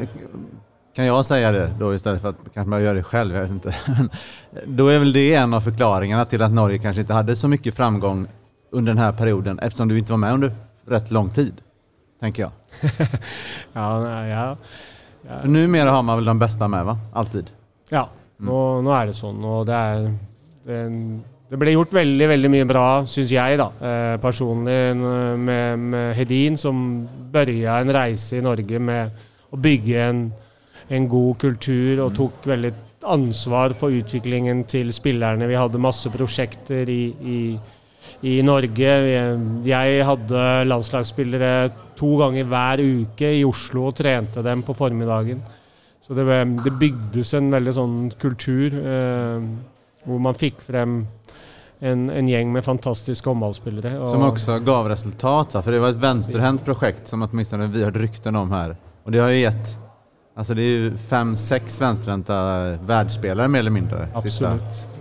[0.98, 3.50] kan jag säga det då istället för att kanske man gör det själv, jag vet
[3.50, 3.74] inte.
[4.66, 7.76] Då är väl det en av förklaringarna till att Norge kanske inte hade så mycket
[7.76, 8.26] framgång
[8.72, 10.52] under den här perioden eftersom du inte var med under
[10.86, 11.54] rätt lång tid,
[12.20, 12.50] tänker jag.
[13.72, 14.56] Ja, nei, ja.
[15.40, 16.98] För numera har man väl de bästa med va?
[17.12, 17.46] Alltid.
[17.90, 19.38] Ja, nå, nå er det sånn.
[19.44, 20.08] Og det er
[20.66, 20.80] det,
[21.50, 26.10] det ble gjort veldig veldig mye bra, syns jeg, da, eh, personlig, n- med, med
[26.18, 26.82] Hedin, som
[27.32, 29.14] børja en reise i Norge med
[29.54, 30.22] å bygge en,
[30.88, 35.46] en god kultur och tog väldigt ansvar för utvecklingen till spelarna.
[35.46, 37.58] Vi hade massor projekt i, i,
[38.20, 39.38] i Norge.
[39.64, 45.42] Jag hade landslagsspelare två gånger varje vecka i Oslo och tränade dem på förmiddagen.
[46.06, 49.42] Så det, ble- det byggdes en väldigt sån kultur eh,
[50.04, 51.06] och man fick fram
[51.78, 54.10] en, en gäng med fantastiska omvalsspelare.
[54.10, 57.96] Som också gav resultat, för det var ett vänsterhänt projekt som åtminstone vi har hört
[58.00, 58.76] rykten om här.
[59.04, 59.76] Och det har ju gett,
[60.38, 62.36] alltså det är ju fem, sex vänsterhänta
[62.86, 64.08] världsspelare mer eller mindre.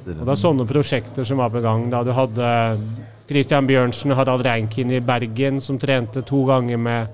[0.08, 0.21] tiden.
[0.21, 1.89] Og det er sånne prosjekter som var på gang.
[1.91, 2.50] da Du hadde
[3.28, 7.08] Christian Bjørnsen og Harald Reinkin i Bergen, som trente to ganger med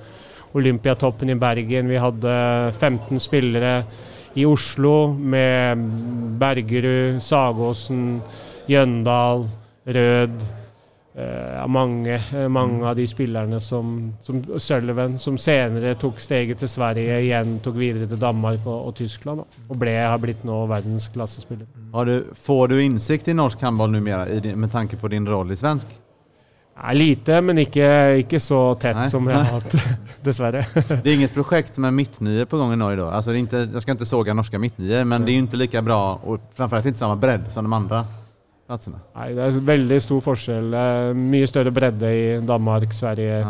[0.53, 1.89] Olympiatoppen i Bergen.
[1.89, 3.83] Vi hadde 15 spillere
[4.35, 5.77] i Oslo med
[6.39, 8.21] Bergerud, Sagåsen,
[8.69, 9.47] Jøndal,
[9.85, 10.62] Rød.
[11.15, 16.71] Eh, mange, eh, mange av de spillerne som, som Sullivan, som senere tok steget til
[16.71, 19.43] Sverige, igjen tok videre til Danmark og, og Tyskland.
[19.43, 21.67] Da, og ble, har blitt nå verdensklassespiller.
[21.93, 25.27] Har du, får du insikt i norsk handboll numera i din, med tanke på din
[25.29, 25.99] roll i svensk?
[26.73, 27.85] Ja, lite, men ikke,
[28.23, 29.09] ikke så tett Nej.
[29.11, 29.75] som jeg har hatt,
[30.25, 30.65] dessverre.
[30.73, 33.07] Det är inget projekt med mittnior på gång i Norge då?
[33.07, 35.57] Alltså det är inte, jag ska inte såga norska mittnior, men det är ju inte
[35.57, 38.05] lika bra och framförallt inte samma bredd som de andra
[38.73, 38.99] platserna.
[39.15, 40.73] Nei, det er veldig stor forskjell.
[40.73, 43.43] Er Mye større bredde i Danmark, Sverige.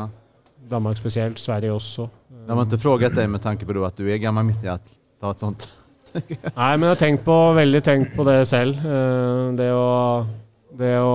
[0.70, 2.10] Danmark spesielt, Sverige også.
[2.48, 4.92] De har inte frågat dig med tanke på då att du är gammal mittnia att
[5.22, 5.68] ta ett sånt?
[6.14, 8.78] Nei, men jeg har tenkt på, veldig tenkt på det selv.
[8.86, 10.26] Eh, Det å,
[10.78, 11.14] det å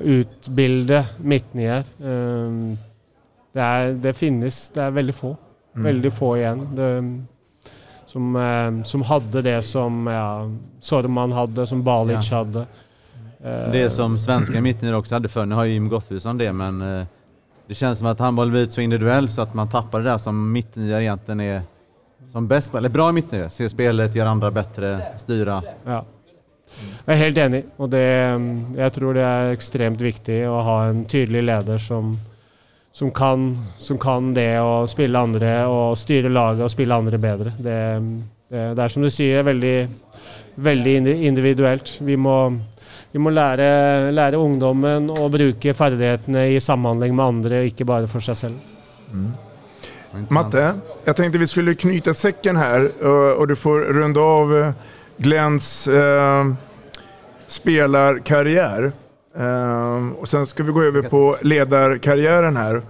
[0.00, 1.84] eh, utbilde midtnier.
[2.00, 2.76] Eh,
[3.56, 5.30] Det, er, det finnes Det er veldig få.
[5.76, 6.64] Väldigt få igen.
[6.76, 6.88] Det,
[8.06, 8.36] som,
[8.84, 12.36] som hade det som ja, Sorman hade, som Balic Ja.
[12.42, 12.66] hade.
[13.44, 16.98] Eh, det som svenska mittnior också hade förr, nu har ju Jim Gottfridsson det men
[17.00, 17.06] eh,
[17.68, 20.52] det känns som att handboll blivit så individuell så att man tappar det där som
[20.52, 21.62] mittnior egentligen är
[22.28, 23.48] som bäst på, eller bra mittnior.
[23.48, 25.62] Se spelet, göra andra bättre, styra.
[25.84, 26.04] Ja.
[27.04, 27.64] Jag är helt enig.
[27.76, 28.40] Och det, eh,
[28.80, 32.18] jag tror det är extremt viktigt att ha en tydlig ledare som,
[32.92, 37.52] som, kan, som kan det och spela andra och styra laget och spela andra bättre.
[37.58, 38.02] Det,
[38.48, 39.90] det, det är som du säger väldigt,
[40.54, 42.00] väldigt individuellt.
[42.00, 42.58] Vi må,
[43.16, 48.20] vi må lära, lära ungdomen att bruka färdigheterna i samhandling med andra, inte bara för
[48.20, 48.54] sig själv.
[50.28, 50.74] Matte,
[51.04, 53.02] jag tänkte vi skulle knyta säcken här
[53.38, 54.70] och, du får runda av eh,
[55.16, 56.52] Glens eh,
[57.46, 58.92] spelarkarriär.
[59.38, 62.82] Eh, och sen ska vi gå över på ledarkarriären här.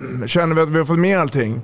[0.00, 1.60] Mm, Känner vi att vi har fått med allting?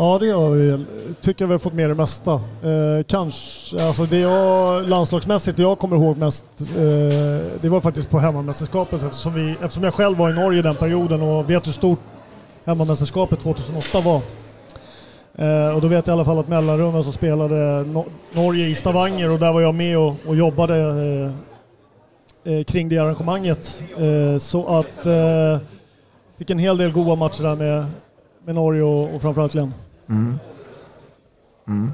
[0.00, 0.84] Ja, det gör vi.
[1.20, 2.32] Tycker vi har fått med det mesta.
[2.32, 6.66] Eh, kanske, alltså det jag landslagsmässigt, det jag kommer ihåg mest, eh,
[7.60, 11.22] det var faktiskt på hemmamästerskapet eftersom, vi, eftersom jag själv var i Norge den perioden
[11.22, 11.98] och vet hur stort
[12.64, 14.20] hemmamästerskapet 2008 var.
[15.34, 18.74] Eh, och då vet jag i alla fall att mellanrundan så spelade no Norge i
[18.74, 20.78] Stavanger och där var jag med och, och jobbade
[22.44, 23.82] eh, eh, kring det arrangemanget.
[23.96, 25.58] Eh, så att eh,
[26.38, 27.86] fick en hel del goda matcher där med,
[28.44, 29.72] med Norge och, och framförallt Glenn.
[30.08, 30.38] Mm.
[31.68, 31.92] Mm.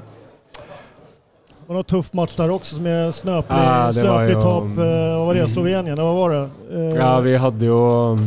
[1.47, 4.63] Det var någon tuff match där också som är snöplig, Ah, snöplig ju- topp.
[4.63, 5.47] Eh, vad var det?
[5.47, 5.93] Slovenien?
[5.93, 6.49] Eller vad var det?
[6.71, 8.17] Eh, Ja, vi hade ju...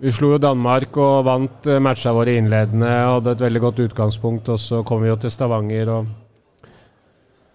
[0.00, 2.86] Vi slog ju Danmark och vann eh, matcherna våra inledande.
[2.88, 6.04] Hade ett väldigt gott utgångspunkt och så kom vi till Stavanger och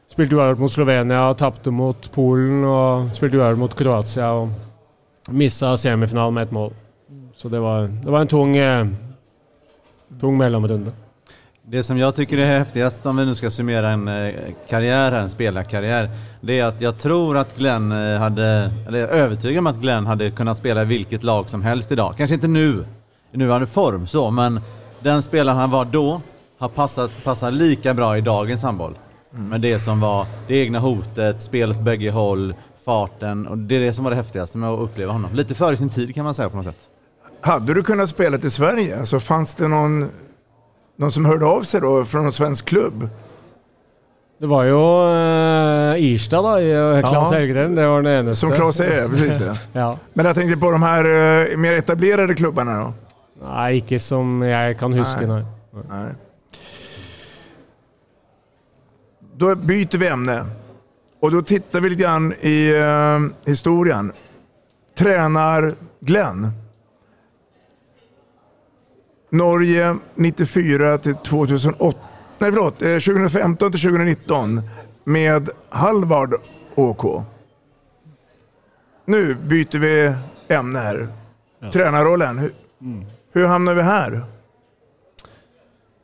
[0.08, 4.47] spelade oavgjort mot Slovenien och tappade mot Polen och spelade oavgjort mot Kroatien och
[5.30, 6.73] missade semifinalen med ett mål.
[7.36, 8.56] Så det var, det var en tung,
[10.21, 10.91] tung mellanrunda.
[11.69, 14.34] Det som jag tycker är häftigast om vi nu ska summera en eh,
[14.69, 16.10] karriär här, en spelarkarriär,
[16.41, 19.75] det är att jag tror att Glenn eh, hade, eller jag är övertygad om att
[19.75, 22.13] Glenn hade kunnat spela i vilket lag som helst idag.
[22.17, 22.86] Kanske inte nu,
[23.32, 24.60] i nuvarande form så, men
[24.99, 26.21] den spelaren han var då
[26.58, 28.97] har passat, passar lika bra i dagens handboll.
[29.30, 32.53] Men det som var det egna hotet, spelet bägge håll,
[32.86, 35.30] farten och det är det som var det häftigaste med att uppleva honom.
[35.34, 36.89] Lite före sin tid kan man säga på något sätt.
[37.41, 40.10] Hade du kunnat spela i Sverige så fanns det någon,
[40.97, 43.10] någon som hörde av sig då från någon svensk klubb?
[44.39, 44.71] Det var ju
[45.93, 47.38] eh, Irstad då, i eh, Claes Ja.
[47.38, 47.75] Helgren.
[47.75, 48.36] Det var den enaste.
[48.36, 49.60] Som Claes är, precis det.
[49.73, 49.97] ja.
[50.13, 52.93] Men jag tänkte på de här eh, mer etablerade klubbarna då?
[53.43, 55.27] Nej, inte som jag kan huska.
[55.27, 55.45] Nej.
[55.73, 55.83] Nej.
[55.89, 56.12] Nej.
[59.36, 60.45] Då byter vi ämne.
[61.19, 64.12] Och då tittar vi lite grann i eh, historien.
[64.97, 66.51] Tränar Glenn.
[69.30, 71.98] Norge 94 till 2008.
[72.40, 74.62] Nej förlåt, eh, 2015 till 2019
[75.04, 76.36] med Halvard
[76.76, 77.24] OK.
[79.06, 80.13] Nu byter vi
[80.48, 81.08] ämne här.
[81.74, 82.38] Tränarrollen.
[82.40, 82.54] Hur,
[83.34, 84.26] hur hamnar vi här?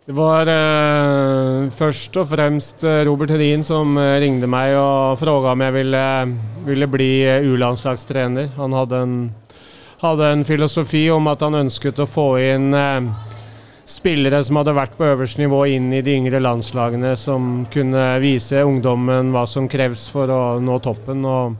[0.05, 5.51] Det var eh, först och främst eh, Robert Hedin som eh, ringde mig och frågade
[5.51, 8.49] om jag ville, ville bli eh, U-landslagstränare.
[8.57, 9.31] Han hade en,
[10.03, 13.01] hade en filosofi om att han önskade att få in eh,
[13.85, 18.61] spelare som hade varit på översta nivå in i de yngre landslagen som kunde visa
[18.61, 21.25] ungdomen vad som krävs för att nå toppen.
[21.25, 21.51] Och,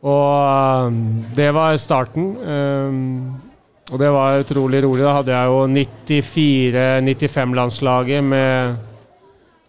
[0.00, 0.90] och eh,
[1.34, 2.36] det var starten.
[2.36, 5.04] Eh, och det var otroligt roligt.
[5.04, 8.74] Då hade jag ju 94-95 landslaget med,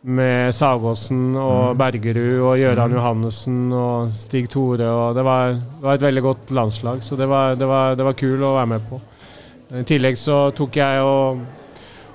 [0.06, 4.90] med Sagåsen och Bergerud och Göran Johannessen och Stig Tore.
[4.90, 8.04] Och det, var, det var ett väldigt gott landslag, så det var, det var, det
[8.04, 9.02] var kul att vara med på.
[9.78, 11.38] I tillägg så tog jag och,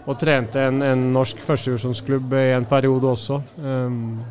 [0.05, 3.43] och tränade en, en norsk förstedivisjonsklubb i en period också.
[3.65, 4.23] Ehm,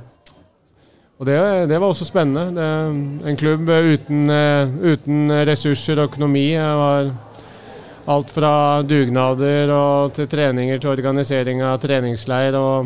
[1.17, 2.62] och det, det var också spännande.
[2.62, 6.58] Det, en klubb utan, eh, utan resurser och ekonomi.
[6.58, 7.12] Var
[8.06, 12.86] allt från dugnader och till träningar till organisering av träningsleir och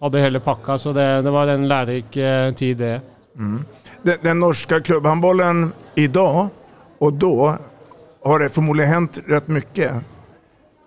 [0.00, 0.78] hade hela packa.
[0.78, 3.00] Så det, det var en lärorik eh, tid det.
[3.36, 3.64] Mm.
[4.02, 6.48] Den, den norska klubbhandbollen idag
[6.98, 7.56] och då
[8.24, 9.92] har det förmodligen hänt rätt mycket.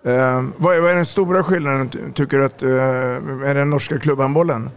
[0.06, 2.68] Eh, vad, är, vad är den stora skillnaden ty- tycker du att, eh,
[3.24, 4.70] med den norska klubbhandbollen?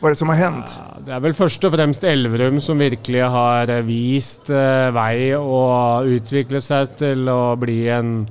[0.00, 0.80] Vad är det som har hänt?
[1.06, 6.02] Det är väl först och främst Elverum som verkligen har eh, vist eh, väg och
[6.04, 8.26] utvecklat sig till att bli en,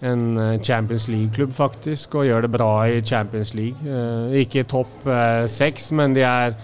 [0.00, 3.76] en eh, Champions League-klubb faktiskt och gör det bra i Champions League.
[3.84, 6.54] Eh, inte topp eh, sex, men de är,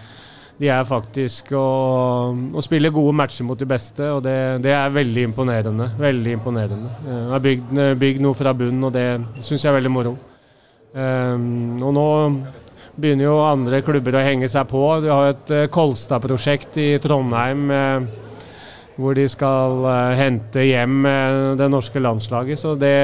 [0.57, 5.24] de är faktiskt och, och spelar goda matcher mot de bästa och det, det väldigt
[5.24, 5.91] imponerande.
[5.99, 6.74] Väldigt imponerande.
[6.74, 7.24] imponerende.
[7.24, 10.16] Uh, har byggt, eh, byggt något från bunnen, och det syns jag är väldigt moro.
[10.95, 12.45] Eh, och nu
[12.95, 15.01] börjar ju andra klubbar att hänga sig på.
[15.01, 17.72] Du har ett Kolstad-projekt i Trondheim
[18.97, 21.03] hvor de skal uh, hente hjem
[21.59, 22.61] det norske landslaget.
[22.61, 22.95] Så det,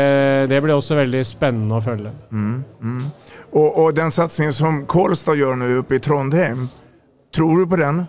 [0.51, 2.13] det, blir også veldig spennende å følge.
[2.31, 3.03] Mm, mm.
[3.51, 6.69] Og, og, den satsingen som Kolstad gjør nå oppe i Trondheim,
[7.35, 8.05] tror du på den?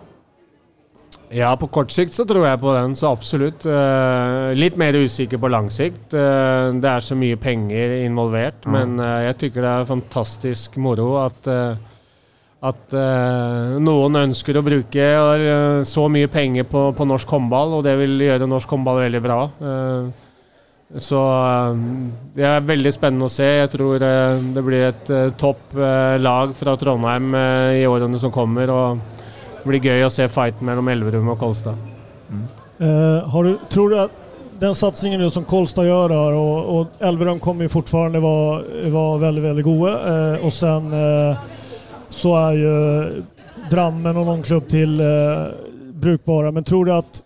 [1.32, 3.64] Ja, på kort sikt så tror jeg på den, så absolutt.
[3.64, 6.12] Uh, litt mer usikker på lang sikt.
[6.12, 8.76] Det er så mye penger involvert, mm.
[8.76, 11.48] men jeg tykker det er fantastisk moro at,
[12.62, 12.94] at
[13.82, 15.06] noen ønsker å bruke
[15.88, 19.38] så mye penger på, på, norsk håndball, og det vil gjøre norsk håndball veldig bra.
[20.94, 21.22] så
[22.36, 23.48] det er veldig spennende å se.
[23.64, 25.10] Jeg tror det blir et
[25.42, 25.74] topp
[26.22, 28.70] lag fra Trondheim i årene som kommer.
[28.70, 29.22] og
[29.62, 31.78] det blir gøy å se fighten mellom Elverum og Kolstad.
[32.30, 32.46] Mm.
[32.78, 34.10] Du, tror du att
[34.58, 39.18] den satsningen nu som Kolstad gör där och, och Elverum kommer ju fortfarande vara, vara
[39.18, 40.32] väldigt, väldigt goda.
[40.32, 41.36] Uh, och sen uh,
[42.12, 43.22] så är ju
[43.70, 45.06] Drammen och någon klubb till eh,
[45.92, 46.50] brukbara.
[46.50, 47.22] Men tror du att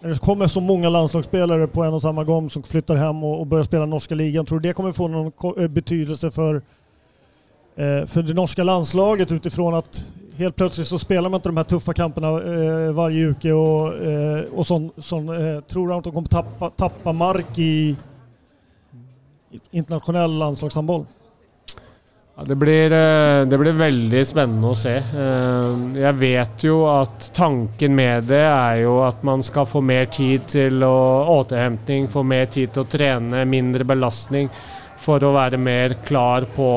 [0.00, 3.40] när det kommer så många landslagsspelare på en och samma gång som flyttar hem och,
[3.40, 6.54] och börjar spela norska ligan, tror du det kommer få någon eh, betydelse för,
[7.76, 11.64] eh, för det norska landslaget utifrån att helt plötsligt så spelar man inte de här
[11.64, 16.12] tuffa kamperna eh, varje uke och, eh, och sån, sån eh, tror du att de
[16.12, 17.96] kommer tappa, tappa mark i
[19.70, 21.06] internationell landslagshandboll?
[22.46, 24.94] Det, blir, eh, det blir veldig spennende å se.
[25.14, 30.06] Jag jeg vet jo at tanken med det er jo at man skal få mer
[30.12, 31.42] tid til å
[32.10, 34.50] få mer tid til å trene, mindre belastning
[34.98, 36.68] for å være mer klar på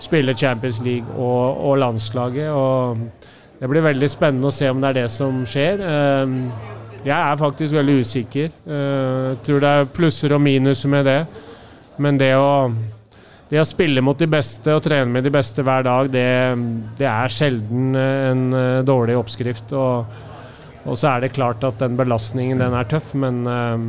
[0.00, 2.50] spille Champions League og, og, landslaget.
[2.50, 2.98] og
[3.60, 5.82] Det blir veldig spennende å se om det er det som skjer.
[5.82, 8.48] Jag jeg er faktisk veldig usikker.
[8.66, 11.20] Jeg tror det er plusser og minuser med det.
[11.98, 12.70] Men det å,
[13.48, 16.28] det å spille mot de beste og trene med de beste hver dag, det,
[16.98, 19.72] det er sjelden en eh, dårlig oppskrift.
[19.72, 20.18] Og,
[20.84, 23.88] og, så er det klart at den belastningen den er tøff, men, ehm,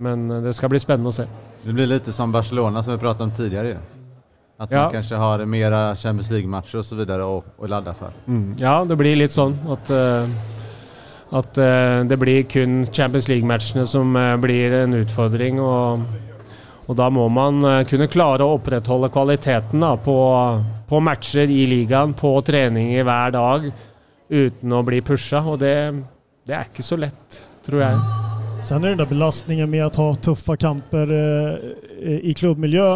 [0.00, 1.28] men det skal bli spennende å se.
[1.64, 3.76] Det blir litt som Barcelona som vi pratet om tidligere.
[4.58, 4.86] At ja.
[4.86, 8.14] man kanskje har mera Champions League-matcher og så videre å, å ladde for.
[8.26, 8.56] Mm.
[8.58, 14.16] Ja, det blir litt sånn at, uh, at uh, det blir kun Champions League-matchene som
[14.18, 15.60] uh, blir en utfordring.
[15.62, 16.02] Og,
[16.88, 20.16] og da må man kunne klare å opprettholde kvaliteten da, på,
[20.88, 23.68] på, matcher i ligaen, på treninger hver dag,
[24.32, 25.42] uten å bli pusha.
[25.44, 25.74] Og det,
[26.48, 28.00] det er ikke så lett, tror jeg.
[28.64, 31.12] Sen det den där belastningen med å ha tuffe kamper
[32.24, 32.88] i klubbmiljö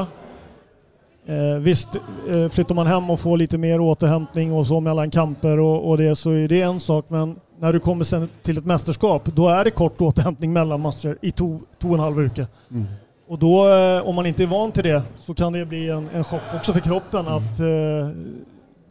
[1.26, 1.94] Eh, visst,
[2.30, 5.98] eh, flyttar man hem och får lite mer återhämtning och så mellan kamper och, och,
[5.98, 7.04] det så är det en sak.
[7.08, 11.18] Men när du kommer sen till ett mästerskap, då är det kort återhämtning mellan matcher
[11.20, 12.46] i två och en halv vecka.
[12.70, 12.86] Mm.
[13.32, 16.08] Och då, eh, om man inte är van till det, så kan det bli en,
[16.14, 17.32] en chock också för kroppen mm.
[17.32, 17.66] att eh,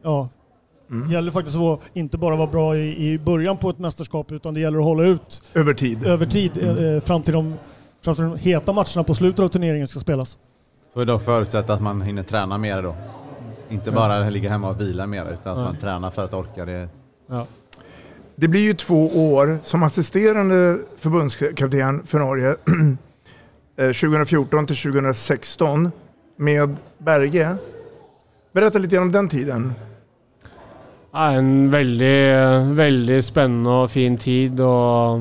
[0.04, 0.30] ja,
[0.92, 1.08] Mm.
[1.08, 4.54] Det gäller faktiskt att inte bara vara bra i, i början på ett mästerskap utan
[4.54, 6.96] det gäller att hålla ut över tid, över tid mm.
[6.96, 7.54] eh, fram, till de,
[8.02, 10.38] fram till de heta matcherna på slutet av turneringen ska spelas.
[10.94, 12.96] Får då förutsätta att man hinner träna mer då.
[13.70, 15.64] Inte bara ligga hemma och vila mer utan att ja.
[15.64, 16.90] man tränar för att orka det.
[17.28, 17.46] Ja.
[18.36, 22.56] Det blir ju två år som assisterande förbundskapten för Norge
[23.78, 25.92] Eh, 2014 till 2016
[26.36, 27.56] med Berge.
[28.52, 29.74] Berätta lite om den tiden.
[31.14, 34.62] En väldigt, väldigt spännande och fin tid.
[34.62, 35.18] Och,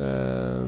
[0.00, 0.62] eh,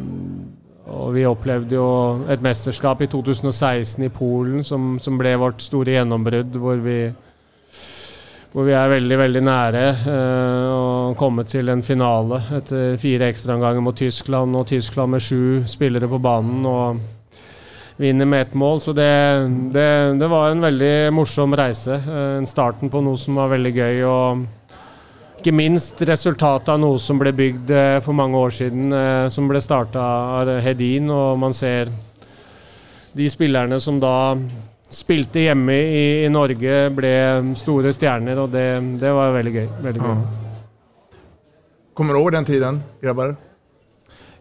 [0.84, 5.91] och vi upplevde ju ett mästerskap i 2016 i Polen som, som blev vårt stora
[5.91, 6.53] genombrott.
[6.53, 7.12] Där vi,
[8.53, 9.89] hvor vi är väldigt, väldigt nära.
[9.89, 10.72] Eh,
[11.09, 15.24] eh, og kommet til en finale etter eh, fire ekstraomganger mot Tyskland, og Tyskland med
[15.24, 16.66] sju spillere på banen.
[16.66, 17.00] og
[17.98, 18.80] vinner med ett mål.
[18.80, 19.11] Så det,
[19.72, 21.98] det, det var en veldig morsom reise.
[21.98, 24.02] Eh, starten på noe som var veldig gøy.
[24.06, 24.46] og
[25.38, 28.94] ikke minst resultatet av noe som ble bygd eh, för for mange år siden,
[29.30, 30.00] som ble starta
[30.40, 31.11] av Hedin.
[31.11, 31.90] Og man ser
[33.12, 34.36] de spillerne som da
[34.90, 37.14] spilte hjemme i, i Norge, ble
[37.61, 38.68] store stjerner, og det,
[39.00, 39.66] det var veldig gøy.
[39.84, 40.12] Veldig gøy.
[40.14, 40.47] Ja.
[41.99, 43.36] Kommer du ihåg den tiden, grabbar?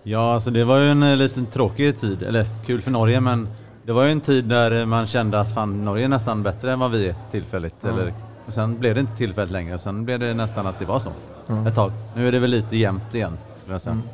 [0.04, 3.48] Ja, alltså det var ju en eh, liten tråkig tid, eller kul för Norge, men
[3.86, 6.80] det var ju en tid där man kände att fan, Norge är nästan bättre än
[6.80, 7.76] vad vi är tillfälligt.
[7.82, 7.90] Ja.
[7.90, 8.14] Eller
[8.46, 11.00] och sen blev det inte tillfälligt längre och sen blev det nästan att det var
[11.00, 11.10] så.
[11.50, 11.68] Mm.
[11.68, 11.92] Ett tag.
[12.16, 13.94] Nu är det väl lite jämnt igen, skulle jag säga.
[13.94, 14.08] Mm.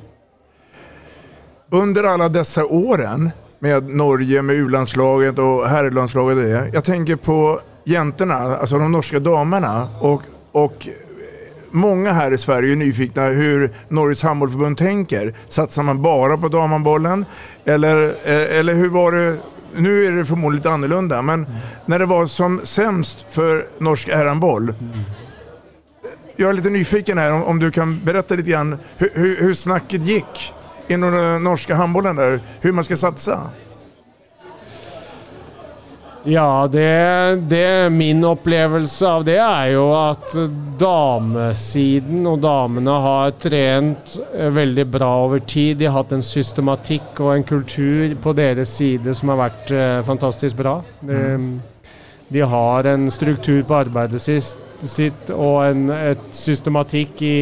[1.69, 6.73] Under alla dessa åren med Norge, med U-landslaget och herrlandslaget.
[6.73, 10.21] Jag tänker på jäntorna, alltså de norska damerna och,
[10.51, 10.87] och
[11.73, 15.33] många här i Sverige är nyfikna hur Norges handbollförbund tänker.
[15.47, 17.25] Satsar man bara på damhandbollen?
[17.65, 19.37] Eller, eh, eller hur var det?
[19.75, 21.47] Nu är det förmodligen lite annorlunda, men
[21.85, 24.73] när det var som sämst för norsk herrhandboll.
[26.35, 29.53] Jag är lite nyfiken här om, om du kan berätta lite grann hur, hur, hur
[29.53, 30.53] snacket gick
[30.87, 33.49] inom den norska handbollen där, hur man ska satsa.
[36.25, 40.31] Ja, det, det, min opplevelse av det er jo at
[40.79, 44.13] damesiden og damene har trent
[44.55, 45.81] veldig bra over tid.
[45.81, 49.99] De har hatt en systematikk og en kultur på deres side som har vært eh,
[50.07, 50.77] fantastisk bra.
[51.03, 51.19] De,
[52.31, 57.35] de har en struktur på arbeidet sitt, og en et systematikk i,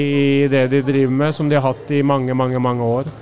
[0.50, 3.14] det de driver med, som de har hatt i mange, mange, mange år.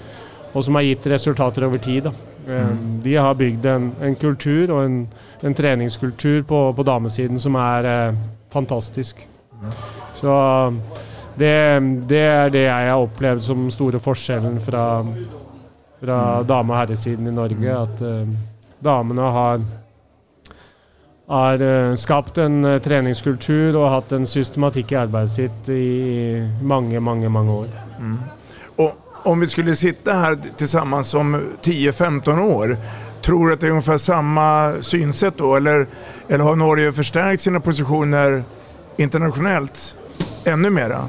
[0.53, 2.07] Og som har gitt resultater over tid.
[2.07, 2.16] da.
[2.47, 5.01] Eh, De har bygd en, en kultur og en,
[5.42, 8.22] en treningskultur på, på damesiden som er eh,
[8.52, 9.28] fantastisk.
[10.16, 10.34] Så
[11.36, 11.54] det,
[12.08, 14.86] det er det jeg har opplevd som store forskjellen fra,
[16.02, 17.76] fra dame- og herresiden i Norge.
[17.76, 18.34] At eh,
[18.80, 19.68] damene har
[21.30, 27.30] har eh, skapt en treningskultur og hatt en systematikk i arbeidet sitt i mange, mange,
[27.30, 27.68] mange år.
[28.76, 32.78] Och om vi skulle sitta här tillsammans om 10-15 år,
[33.22, 35.56] tror du att det är ungefär samma synsätt då?
[35.56, 35.88] Eller,
[36.28, 38.44] eller har Norge förstärkt sina positioner
[38.98, 39.96] internationellt
[40.46, 41.08] ännu mera?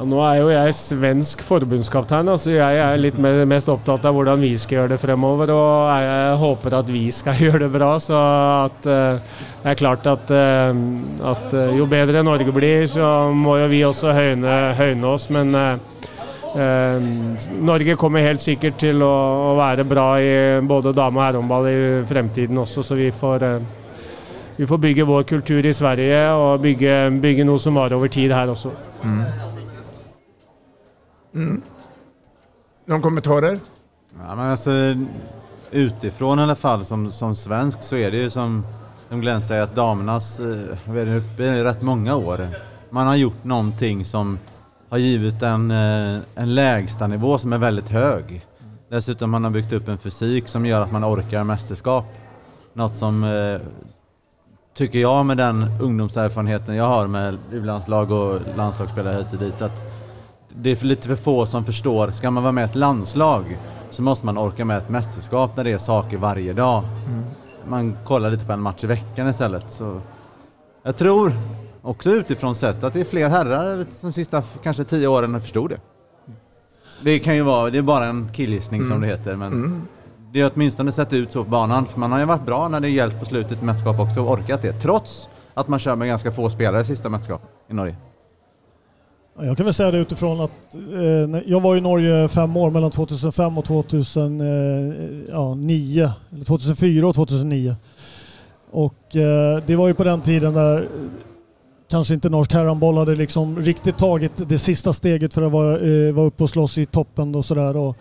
[0.00, 4.14] Ja, nu är ju jag svensk förbundskapten, så alltså jag är mer, mest upptagen av
[4.14, 8.00] hur vi ska göra det framöver och jag hoppas att vi ska göra det bra.
[8.00, 9.16] Så att, eh,
[9.62, 10.68] det är klart att eh,
[11.22, 15.28] at eh, Norge blir, så måste vi också höjna, höjna oss.
[15.28, 15.76] Men eh,
[16.54, 19.10] Norge kommer helt sikkert til å,
[19.50, 20.32] å være bra i
[20.66, 21.76] både dame- og herrehåndball i
[22.10, 23.60] fremtiden også, så vi får eh,
[24.60, 28.32] vi får bygge vår kultur i Sverige og bygge, bygge noe som varer over tid
[28.34, 28.72] her også.
[31.32, 31.62] Mm.
[32.84, 33.58] Någon kommentarer?
[34.18, 34.70] Ja, men alltså,
[35.70, 38.64] utifrån i alla fall som, som svensk så är det ju som,
[39.08, 42.48] som Glenn säger att damernas, eh, vi är uppe i rätt många år.
[42.90, 44.38] Man har gjort någonting som
[44.90, 48.46] har givit en, eh, en lägsta nivå som är väldigt hög.
[48.88, 52.04] Dessutom man har byggt upp en fysik som gör att man orkar mästerskap.
[52.72, 53.60] Något som, eh,
[54.74, 59.84] tycker jag med den ungdomserfarenheten jag har med U-landslag och landslagsspelare hit och dit, att
[60.54, 63.58] det är för lite för få som förstår, ska man vara med i ett landslag
[63.90, 66.82] så måste man orka med ett mästerskap när det är saker varje dag.
[67.68, 69.70] Man kollar lite på en match i veckan istället.
[69.70, 70.00] Så
[70.82, 71.32] jag tror,
[71.82, 75.80] också utifrån sett, att det är fler herrar de sista kanske tio åren förstod det.
[77.02, 79.08] Det kan ju vara, det är bara en killgissning som Mm.
[79.08, 79.82] det heter, men Mm.
[80.32, 81.86] det har åtminstone sett ut så på banan.
[81.86, 84.62] För man har ju varit bra när det gällt på slutet mästerskap också och orkat
[84.62, 84.72] det.
[84.72, 87.96] Trots att man kör med ganska få spelare i sista mästerskap i Norge.
[89.38, 90.80] Ja, Jag kan väl säga det utifrån att eh,
[91.46, 97.76] jag var i Norge fem år mellan 2005 och 2009, eller 2004 och 2009.
[98.70, 100.84] Och eh, det var ju på den tiden där eh,
[101.90, 106.12] kanske inte norsk herrhandboll hade liksom riktigt tagit det sista steget för att vara, eh,
[106.12, 107.76] vara uppe och slåss i toppen och sådär.
[107.76, 107.96] Och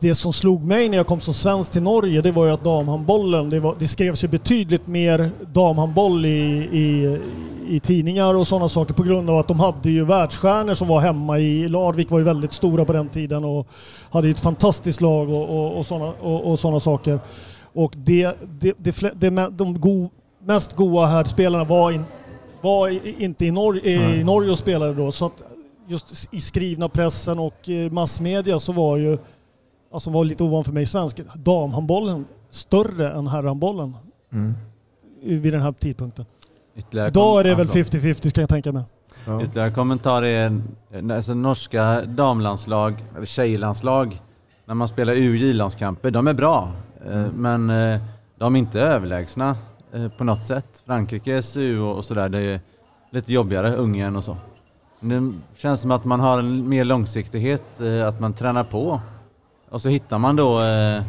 [0.00, 2.64] Det som slog mig när jag kom som svensk till Norge det var ju att
[2.64, 7.18] damhandbollen, det, var, det skrevs ju betydligt mer damhandboll i, i,
[7.68, 11.00] i tidningar och sådana saker på grund av att de hade ju världsstjärnor som var
[11.00, 13.66] hemma i Larvik var ju väldigt stora på den tiden och
[14.10, 17.20] hade ju ett fantastiskt lag och, och, och sådana och, och såna saker.
[17.74, 20.08] Och det, det, det, det, de go,
[20.44, 22.04] mest goa här spelarna var, in,
[22.60, 22.88] var
[23.22, 24.24] inte i, Nor i.
[24.24, 25.12] Norge och spelade då.
[25.12, 25.42] Så att
[25.86, 29.18] just i skrivna pressen och massmedia så var ju,
[29.92, 33.94] alltså var lite ovan för mig svensk, damhandbollen större än herrhandbollen
[34.32, 34.54] Mm.
[35.22, 36.24] vid den här tidpunkten.
[36.76, 38.04] Ytterligare Idag är det väl ja, förlåt.
[38.04, 38.82] 50-50 kan jag tänka mig.
[39.42, 40.60] Ytterligare kommentar är
[41.12, 44.20] alltså norska damlandslag, eller tjejlandslag,
[44.64, 46.72] när man spelar UJ-landskamper, de är bra.
[47.10, 48.00] eh, Men eh,
[48.38, 49.56] de är inte överlägsna
[50.18, 50.82] på något sätt.
[50.86, 52.60] Frankrike, SU och sådär, det är
[53.10, 54.36] lite jobbigare, Ungern och så.
[55.00, 59.00] Men Det känns som att man har en mer långsiktighet, eh, att man tränar på.
[59.70, 61.02] Och så hittar man då, eh,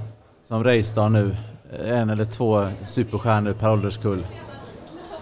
[0.47, 1.36] som Reistar nu,
[1.80, 4.25] eh, en eller två superstjärnor per ålderskull.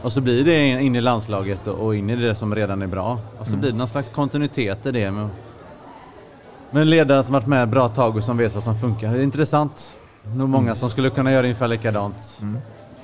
[0.01, 3.20] Och så blir det in i landslaget och in i det som redan är bra.
[3.39, 3.62] Och så Mm.
[3.62, 5.12] blir det någon slags kontinuitet i det.
[5.12, 5.30] Med,
[6.72, 9.14] med en ledare som varit med ett bra tag och som vet vad som funkar.
[9.14, 9.93] Det är intressant.
[10.36, 12.41] Nog många som skulle kunna göra ungefär likadant.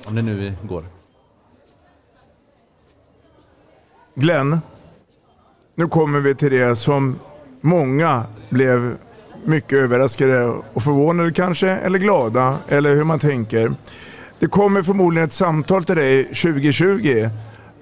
[0.06, 0.84] Om det nu går.
[4.14, 4.60] Glenn,
[5.74, 7.18] nu kommer vi till det som
[7.60, 8.96] många blev
[9.44, 13.72] mycket överraskade och förvånade kanske, eller glada, eller hur man tänker.
[14.38, 17.28] Det kommer förmodligen ett samtal till dig 2020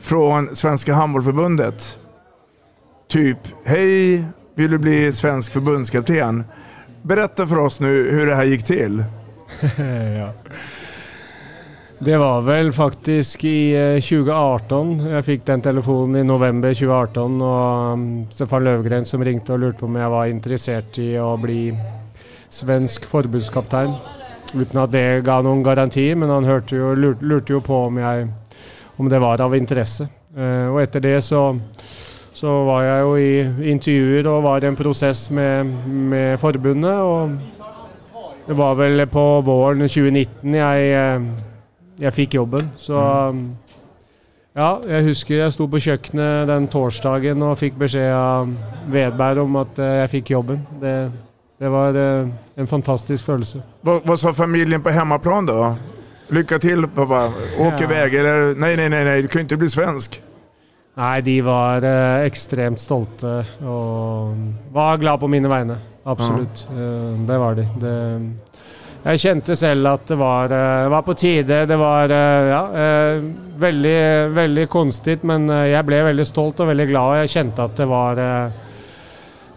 [0.01, 1.99] från Svenska Handbollförbundet.
[3.09, 6.45] typ, hej, vill du bli svensk förbundskapten?
[7.03, 9.05] Berätta för oss nu hur det här gick till.
[10.19, 10.33] ja.
[12.05, 15.07] Det var väl faktiskt i eh, 2018.
[15.07, 19.79] Jag fick den telefonen i november 2018 och mm, Stefan Löfgren som ringde och lurade
[19.79, 21.79] på om jag var intresserad i att bli
[22.49, 23.93] svensk förbundskapten.
[24.55, 27.97] Utan att det gav någon garanti, men han hörde ju, lurte, lurte ju på om,
[27.97, 28.29] jag,
[28.97, 30.09] om det var av intresse.
[30.37, 31.59] Eh, och efter det så,
[32.33, 37.01] så var jag ju i intervjuer och var i en process med, med förbundet.
[37.01, 37.29] Och
[38.47, 41.23] det var väl på våren 2019 jag, eh,
[42.03, 42.71] eh, jag fick jobben.
[42.77, 43.57] Så mm.
[44.53, 46.13] ja, jag husker jag stod på köket
[46.47, 50.61] den torsdagen och fick besked av Wedberg om att eh, jag fick jobben.
[50.81, 51.13] Det,
[51.59, 51.95] det var
[52.55, 53.61] en fantastisk känsla.
[53.81, 55.75] Vad, vad sa familjen på hemmaplan då?
[56.29, 57.27] Lycka till pappa,
[57.59, 57.83] åk Ja.
[57.83, 58.15] iväg.
[58.15, 60.23] Eller nej, nej, nej, nej, du kan ju inte bli svensk.
[60.95, 64.37] Nej, de var eh, extremt stolta och
[64.73, 65.79] var glada på mina vägnar.
[66.05, 67.63] Absolut, Eh, det var de.
[67.81, 68.21] Det,
[69.03, 71.67] jag kände själv att det var, eh, var på tide.
[71.67, 73.23] Det var eh, ja, eh,
[73.57, 77.19] väldigt, väldigt konstigt men jag blev väldigt stolt och väldigt glad.
[77.19, 78.17] Jag kände att det var,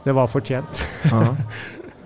[0.04, 0.84] det var förtjänt.
[1.04, 1.36] Ja,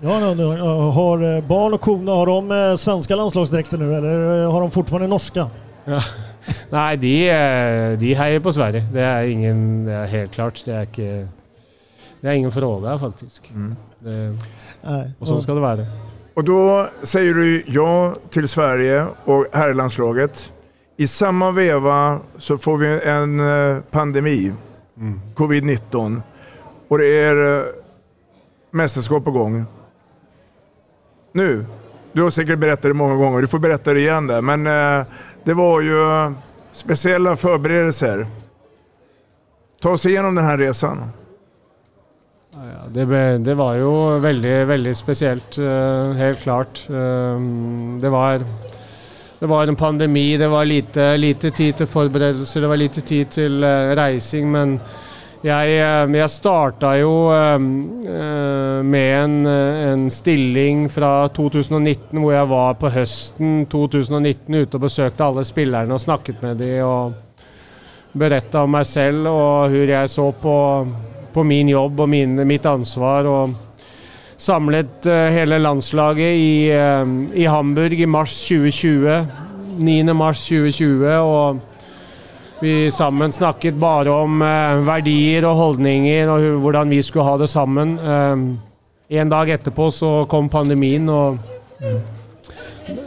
[0.00, 4.70] nu undrar jag, har barn och kona, har de svenska landslagsdräkter nu eller har de
[4.70, 5.50] fortfarande norska?
[5.84, 6.02] Ja.
[6.70, 8.84] Nej, de, de hejar på Sverige.
[8.92, 10.62] Det är ingen, det är helt klart.
[10.64, 11.28] Det är, inte,
[12.20, 13.42] det är ingen fråga faktiskt.
[13.98, 14.36] Det,
[14.82, 15.10] Nej.
[15.18, 15.86] och så ska det vara.
[16.40, 20.52] Och då säger du ja till Sverige och herrlandslaget.
[20.96, 24.52] I samma veva så får vi en eh, pandemi,
[25.34, 26.22] covid-19.
[26.88, 27.64] Och det är eh,
[28.70, 29.64] mästerskap på gång.
[31.32, 31.66] Nu,
[32.12, 34.42] du har säkert berättat det många gånger, du får berätta det igen där.
[34.42, 35.06] Men eh,
[35.44, 36.32] det var ju
[36.72, 38.26] speciella förberedelser.
[39.80, 41.04] Ta oss igenom den här resan.
[42.52, 46.80] Ja, det, ble, det var ju väldigt, väldigt speciellt, eh, helt klart.
[46.88, 47.40] Eh,
[48.00, 48.40] det var,
[49.38, 53.30] det var en pandemi, det var lite, lite tid till förberedelser, det var lite tid
[53.30, 54.80] till eh, racing, men
[55.40, 57.58] jag, eh, jag startade ju eh,
[58.82, 65.24] med en, en stilling från 2019 hvor jag var på hösten 2019 ute och besökte
[65.24, 67.12] alla spelarna och snakket med dem och
[68.12, 70.88] berättade om mig själv och hur jag såg på,
[71.32, 73.24] på min jobb och min, mitt ansvar.
[73.24, 73.48] Och
[74.36, 79.26] samlat eh, hela landslaget i, eh, i Hamburg i mars 2020.
[79.76, 81.04] 9 mars 2020.
[81.04, 81.56] Och
[82.60, 87.48] vi sammen snakket bara om eh, verdier och hållningar och hur, vi skulle ha det
[87.48, 87.98] sammen.
[87.98, 91.36] Eh, en dag etterpå så kom pandemin och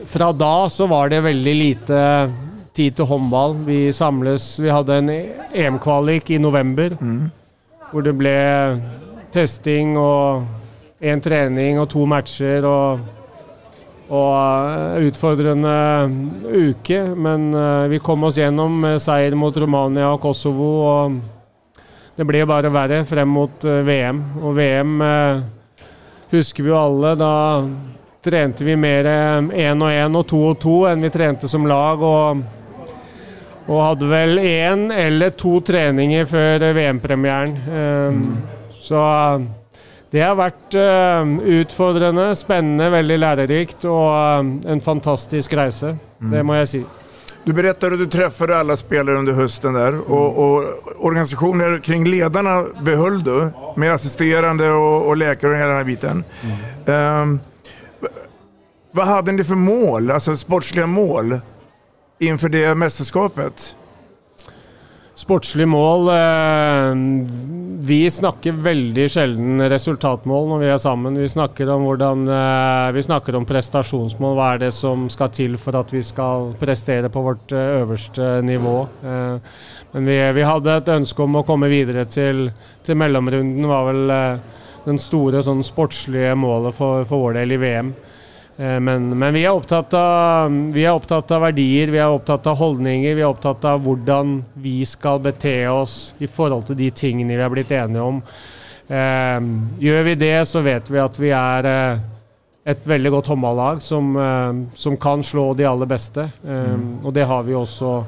[0.06, 2.32] från då så var det väldigt lite
[2.74, 3.56] tid till handboll.
[3.56, 5.10] Vi samles, vi hade en
[5.54, 6.98] EM-kvalik i november.
[7.02, 7.30] Mm
[7.94, 8.80] hvor det blev
[9.34, 10.46] testing og
[11.00, 13.00] en träning och två matcher och,
[14.08, 14.36] og
[14.72, 16.10] eh, utfordrende
[16.50, 17.04] uke.
[17.16, 20.72] Men eh, vi kom oss igenom med seier mot Romania och Kosovo.
[20.82, 21.20] Og
[22.16, 24.24] det blev bara värre fram mot eh, VM.
[24.44, 25.04] Och VM
[26.30, 27.16] husker vi jo alla.
[27.16, 27.70] Då
[28.24, 31.68] tränade vi mer én en och en och två och två än vi tränade som
[31.68, 32.02] lag.
[32.02, 32.38] og
[33.66, 37.58] och hade väl en eller två träningar för VM-premiären.
[37.72, 38.38] Um,
[38.72, 39.42] Så eh,
[40.12, 45.98] det har varit uh, utfordrande, spännande, väldigt lärorikt och eh, en fantastisk resa.
[46.18, 46.84] Det må jag säga.
[47.46, 50.64] Du berättade att du träffade alla spelare under hösten där och, och
[51.00, 56.24] organisationer kring ledarna behöll du med assisterande och, och läkare och hela den här biten.
[56.86, 57.40] Ehm,
[58.02, 58.08] v-
[58.92, 61.40] vad hade ni för mål, alltså sportsliga mål
[62.28, 63.76] inför det mästerskapet?
[65.16, 66.96] Sportslig mål eh,
[67.80, 71.18] Vi snakker väldigt sjelden resultatmål när vi är samman.
[71.18, 74.36] Vi snakker om hvordan eh, Vi snakker om prestasjonsmål.
[74.36, 78.42] Hva er det som ska till för att vi ska prestera på vårt eh, øverste
[78.42, 78.88] nivå?
[79.04, 79.38] Eh,
[79.92, 82.50] men vi, vi hadde et ønske om å komme videre til,
[82.84, 83.68] til mellomrunden.
[83.70, 84.42] var vel eh,
[84.86, 87.94] den stora sånn sportslige målet för for vår del i VM.
[88.58, 92.46] Eh, Men, men vi, er opptatt av, vi er opptatt av verdier, vi er opptatt
[92.48, 96.92] av holdninger, vi er opptatt av hvordan vi skal bete oss i forhold til de
[96.92, 98.20] tingene vi har blitt enige om.
[98.88, 99.40] Eh,
[99.82, 102.04] gjør vi det, så vet vi at vi er eh,
[102.66, 106.30] et veldig godt håndballag som, eh, som kan slå de aller beste.
[106.46, 108.04] Eh, Og det har vi også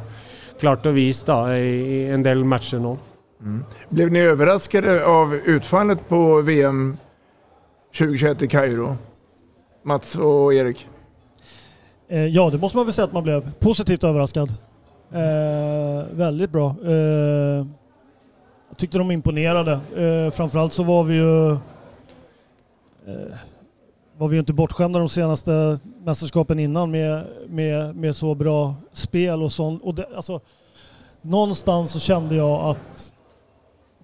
[0.61, 2.93] klart å vise da, i, i en del matcher nå.
[3.91, 6.97] Blev ni överraskade av utfallet på VM
[7.93, 8.93] 2021 i Kairo?
[9.85, 10.87] Mats och Erik?
[12.07, 14.49] Eh, ja, det måste man väl säga att man blev positivt överraskad.
[15.11, 16.75] Eh, väldigt bra.
[16.85, 17.65] Eh,
[18.69, 19.71] Jag tyckte de imponerade.
[19.97, 23.35] Eh, framförallt så var vi ju eh,
[24.17, 29.43] var vi ju inte bortskämda de senaste mästerskapen innan med, med, med så bra spel
[29.43, 29.83] och sånt.
[29.83, 30.41] Och det, alltså,
[31.21, 33.13] någonstans så kände jag att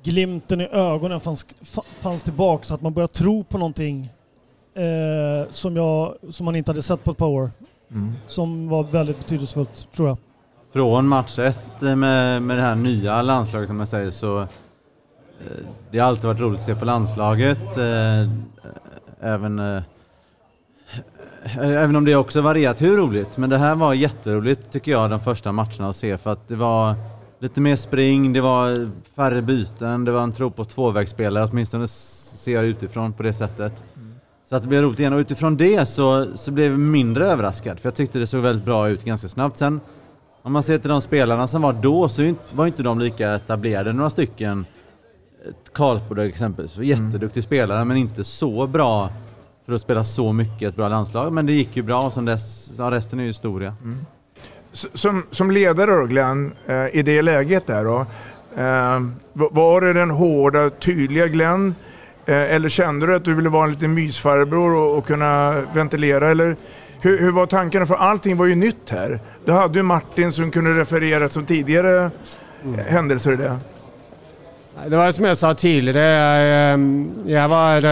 [0.04, 1.46] glimten i ögonen fanns,
[2.00, 4.10] fanns tillbaka så att man började tro på någonting
[4.74, 7.52] eh, som, jag, som man inte hade sett på ett par år.
[7.92, 8.14] Mm.
[8.28, 10.18] Som var väldigt betydelsefullt, tror jag.
[10.74, 14.48] Från match ett med, med det här nya landslaget om man säger så eh,
[15.92, 17.78] det har alltid varit roligt att se på landslaget.
[17.78, 18.30] Eh,
[19.22, 19.82] även, eh,
[21.60, 23.38] även om det också varierat hur roligt.
[23.38, 26.56] Men det här var jätteroligt tycker jag de första matcherna att se för att det
[26.56, 26.96] var
[27.40, 32.52] lite mer spring, det var färre byten, det var en tro på tvåvägsspelare, åtminstone ser
[32.52, 33.84] jag utifrån på det sättet.
[34.52, 34.56] Mm.
[34.56, 37.80] Så att det blev roligt igen och utifrån det så, så blev jag mindre överraskad
[37.80, 39.58] för jag tyckte det såg väldigt bra ut ganska snabbt.
[39.58, 39.80] Sen
[40.44, 43.94] om man ser till de spelarna som var då så var inte de lika etablerade,
[43.94, 44.66] några stycken.
[45.74, 47.44] Karlsborg exempelvis, jätteduktig mm.
[47.44, 49.10] spelare men inte så bra
[49.66, 51.34] för att spela så mycket ett bra landslag.
[51.34, 53.76] Men det gick ju bra och sen dess, ja, resten är ju historia.
[53.84, 53.98] Mm.
[54.74, 58.06] Som, som ledare då Glenn, eh, i det läget där då.
[58.62, 59.02] Eh,
[59.34, 61.76] var det den hårda, tydliga Glenn?
[62.26, 66.32] Eh, eller kände du att du ville vara en liten mysfarbror och, och kunna ventilera?
[66.32, 66.56] Eller
[67.02, 67.86] hur, hur, var tankarna?
[67.86, 69.20] För allting var ju nytt här.
[69.46, 72.12] Du hade ju Martin som kunde referera som tidigare
[72.64, 72.80] mm.
[72.88, 73.58] händelser i det.
[74.88, 76.80] Det var som jag sa tidigare, jag,
[77.26, 77.86] jag var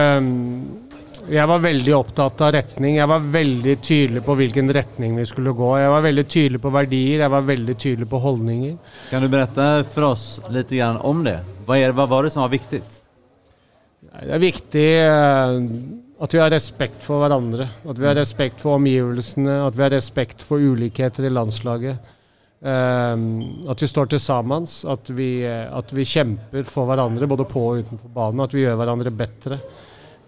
[1.30, 2.96] jag var väldigt upptagen av riktning.
[2.96, 5.78] Jag var väldigt tydlig på vilken riktning vi skulle gå.
[5.78, 8.76] Jag var väldigt tydlig på värderingar, jag var väldigt tydlig på hållningar.
[9.10, 11.44] Kan du berätta för oss lite grann om det?
[11.66, 12.99] Vad, är, vad var det som var viktigt?
[14.12, 18.70] Det är viktigt eh, att vi har respekt för varandra, att vi har respekt för
[18.70, 21.96] omgivelserna, att vi har respekt för olikheter i landslaget.
[22.62, 27.66] Um, att vi står tillsammans, att vi, eh, att vi kämpar för varandra både på
[27.68, 29.58] och utanför banan, att vi gör varandra bättre.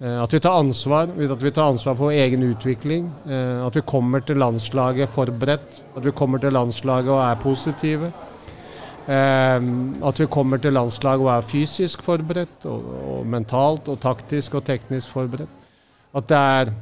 [0.00, 3.10] Eh, att vi tar ansvar, att vi tar ansvar för egen utveckling.
[3.30, 5.84] Eh, att vi kommer till landslaget förberett.
[5.94, 8.10] Att vi kommer till landslaget och är positiva.
[9.06, 9.62] Eh,
[10.02, 14.64] att vi kommer till landslaget och är fysiskt förberett och, och mentalt och taktiskt och
[14.64, 15.48] tekniskt förberett.
[16.12, 16.72] Att det är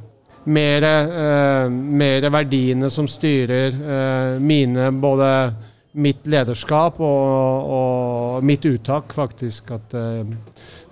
[0.43, 5.53] mer, eh, mer som styr eh, mina, både
[5.91, 9.71] mitt ledarskap och, och mitt uttag faktiskt.
[9.71, 10.25] Att, eh,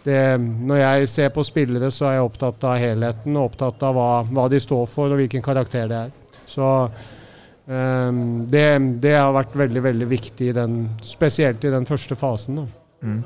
[0.03, 3.95] det, när jag ser på spelare så är jag upptatt av helheten och upptatt av
[3.95, 6.11] vad, vad de står för och vilken karaktär det är.
[6.45, 6.89] Så
[8.47, 12.55] det, det har varit väldigt, väldigt viktigt, i den, speciellt i den första fasen.
[12.55, 12.67] Då.
[13.03, 13.23] Mm.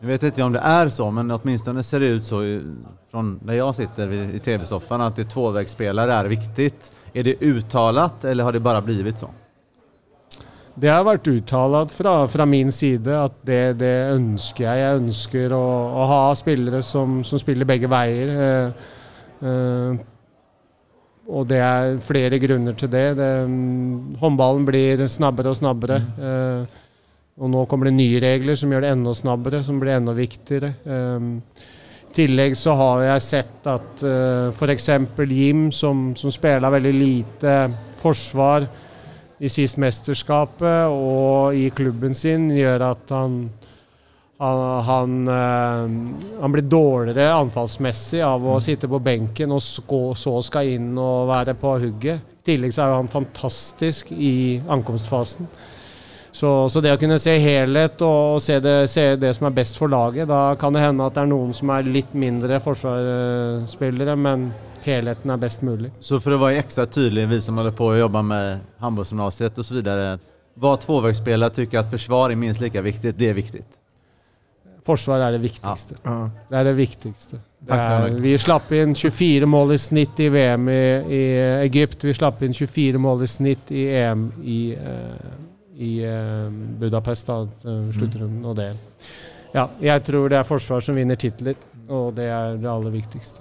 [0.00, 2.60] Jag vet inte om det är så, men åtminstone ser det ut så
[3.10, 6.92] från där jag sitter i tv-soffan att det tvåvägsspelare är viktigt.
[7.12, 9.30] Är det uttalat eller har det bara blivit så?
[10.74, 14.78] Det har varit uttalat från, från min sida att det, det önskar jag.
[14.78, 18.26] Jag önskar att, att ha spelare som, som spelar bägge vägar.
[18.26, 19.96] Eh, eh,
[21.30, 23.14] och det är flera grunder till det.
[23.14, 26.02] det mm, handbollen blir snabbare och snabbare.
[26.20, 26.60] Mm.
[26.60, 26.66] Eh,
[27.36, 30.72] och nu kommer det nya regler som gör det ännu snabbare, som blir ännu viktigare.
[30.84, 31.42] Um,
[32.14, 37.72] tillägg så har jag sett att uh, för exempel Jim som, som spelar väldigt lite
[37.96, 38.66] försvar
[39.38, 43.50] i sist mästerskapet och i klubben sin gör att han
[44.40, 46.10] han, han, uh,
[46.40, 48.60] han blir dåligare anfallsmässigt av att mm.
[48.60, 52.20] sitta på bänken och så, så ska in och vara på hugget.
[52.44, 55.46] Tillägg så är han fantastisk i ankomstfasen.
[56.32, 59.76] Så, så, det att kunna se helhet och se det, se det som är bäst
[59.76, 64.16] för laget, då kan det hända att det är någon som är lite mindre försvarsspelare
[64.16, 65.92] men helheten är bäst möjlig.
[66.00, 69.66] Så för att vara extra tydlig, vi som håller på att jobba med handbollsgymnasiet och
[69.66, 70.18] så vidare.
[70.54, 73.79] Vad tvåvägsspelare tycker att försvar är minst lika viktigt, det är viktigt?
[74.84, 75.94] Försvar är det viktigaste.
[76.02, 76.30] Ja.
[76.48, 77.38] Det är det viktigaste.
[77.58, 80.72] Det är, vi slapp in 24 mål i snitt i VM i,
[81.08, 82.08] i Egypten.
[82.08, 87.26] Vi slapp in 24 mål i snitt i EM i, uh, i uh, Budapest.
[87.26, 88.76] Då, uh, slutrunden och det.
[89.52, 91.54] Ja, jag tror det är försvar som vinner titlar
[91.88, 93.40] och det är det allra viktigaste.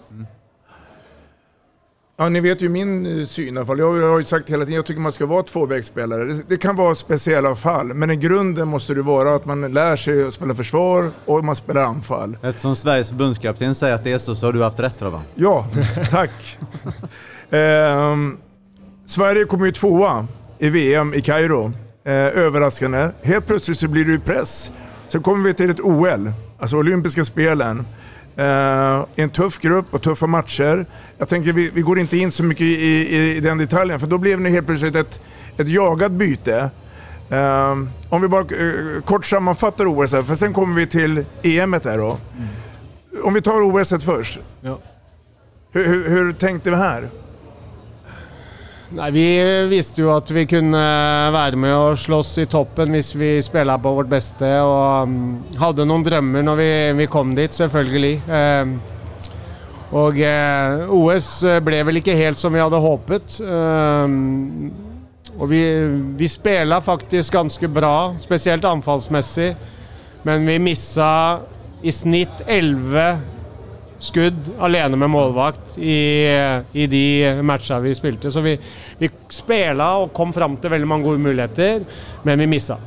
[2.21, 3.79] Ja, ni vet ju min eh, syn i alla fall.
[3.79, 6.25] Jag har ju sagt hela tiden, jag tycker man ska vara tvåvägsspelare.
[6.25, 9.95] Det, det kan vara speciella fall, men i grunden måste det vara att man lär
[9.95, 12.37] sig att spela försvar och man spelar anfall.
[12.41, 15.21] Eftersom Sveriges förbundskapten säger att det är så, så har du haft rätt va?
[15.35, 15.67] Ja,
[16.09, 16.57] tack.
[17.49, 18.15] eh,
[19.05, 21.71] Sverige kom ju tvåa i VM i Kairo.
[22.03, 23.09] Eh, överraskande.
[23.21, 24.71] Helt plötsligt så blir det ju press.
[25.07, 27.85] Så kommer vi till ett OL, alltså olympiska spelen.
[28.39, 30.85] Uh, en tuff grupp och tuffa matcher.
[31.17, 34.07] Jag tänker vi, vi går inte in så mycket i, i, i den detaljen för
[34.07, 35.21] då blev det helt plötsligt ett,
[35.57, 36.69] ett jagat byte.
[37.29, 41.73] Ehm, om vi bara eh, kort sammanfattar OS här, för sen kommer vi till EM
[41.73, 42.17] här då.
[43.23, 44.39] Om vi tar OS först.
[44.61, 44.79] Ja.
[45.71, 47.09] Hur, hur, hur tänkte vi här?
[48.89, 49.25] Nei, Vi
[49.69, 50.79] visste jo at vi kunne
[51.33, 54.49] være med og slåss i toppen hvis vi spelade på vårt beste.
[54.65, 55.11] Og
[55.53, 56.71] hade hadde noen drømmer når vi,
[57.03, 58.15] vi kom dit, selvfølgelig.
[59.89, 61.29] Och og eh, OS
[61.65, 63.39] ble vel ikke helt som vi hadde håpet.
[63.41, 64.17] Eh,
[65.37, 65.61] og vi,
[66.17, 69.53] vi spilla faktisk ganske bra, spesielt anfallsmessig.
[70.25, 71.11] Men vi missa
[71.81, 73.38] i snitt 11
[73.99, 75.97] skudd alene med målvakt i,
[76.73, 77.03] i de
[77.43, 78.31] matcha vi spilte.
[78.31, 78.55] Så vi,
[78.99, 81.83] vi spela og kom fram til veldig mange gode muligheter,
[82.23, 82.79] men vi missa.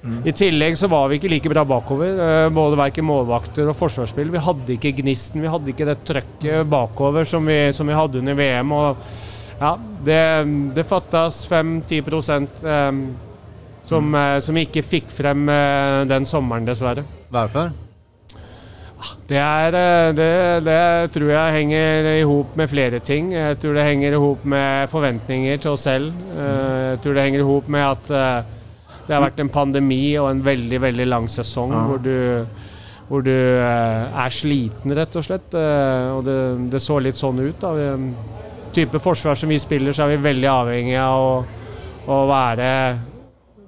[0.00, 4.30] I tillegg så var vi ikke like bra bakover, eh, både verken målvakter og forsvarsspill.
[4.32, 8.22] Vi hadde ikke gnisten, vi hadde ikke det trøkket bakover som vi, som vi hadde
[8.22, 8.72] under VM.
[8.72, 8.96] Og
[9.60, 9.74] ja,
[10.06, 10.22] det,
[10.78, 12.00] det fattas 5-10
[12.64, 13.02] eh,
[13.92, 17.04] som, eh, som ikke fikk frem eh, den sommeren, dessverre.
[17.28, 17.89] Varför?
[19.30, 20.30] Det, er, eh, det,
[20.66, 23.30] det tror jeg henger i hop med flere ting.
[23.32, 26.10] Jeg tror det henger i hop med forventninger til oss selv.
[26.36, 28.42] Eh, Jeg tror det henger i hop med at eh,
[29.06, 31.84] det har vært en pandemi og en veldig veldig lang sesong Ja.
[31.88, 32.46] hvor du,
[33.08, 35.54] hvor du er sliten, rett og slett.
[35.56, 36.36] Og det,
[36.70, 37.64] det så litt sånn ut.
[37.78, 38.36] Vi-
[38.70, 41.44] Type forsvar som vi spiller, så er vi veldig avhengig av
[42.06, 42.68] å være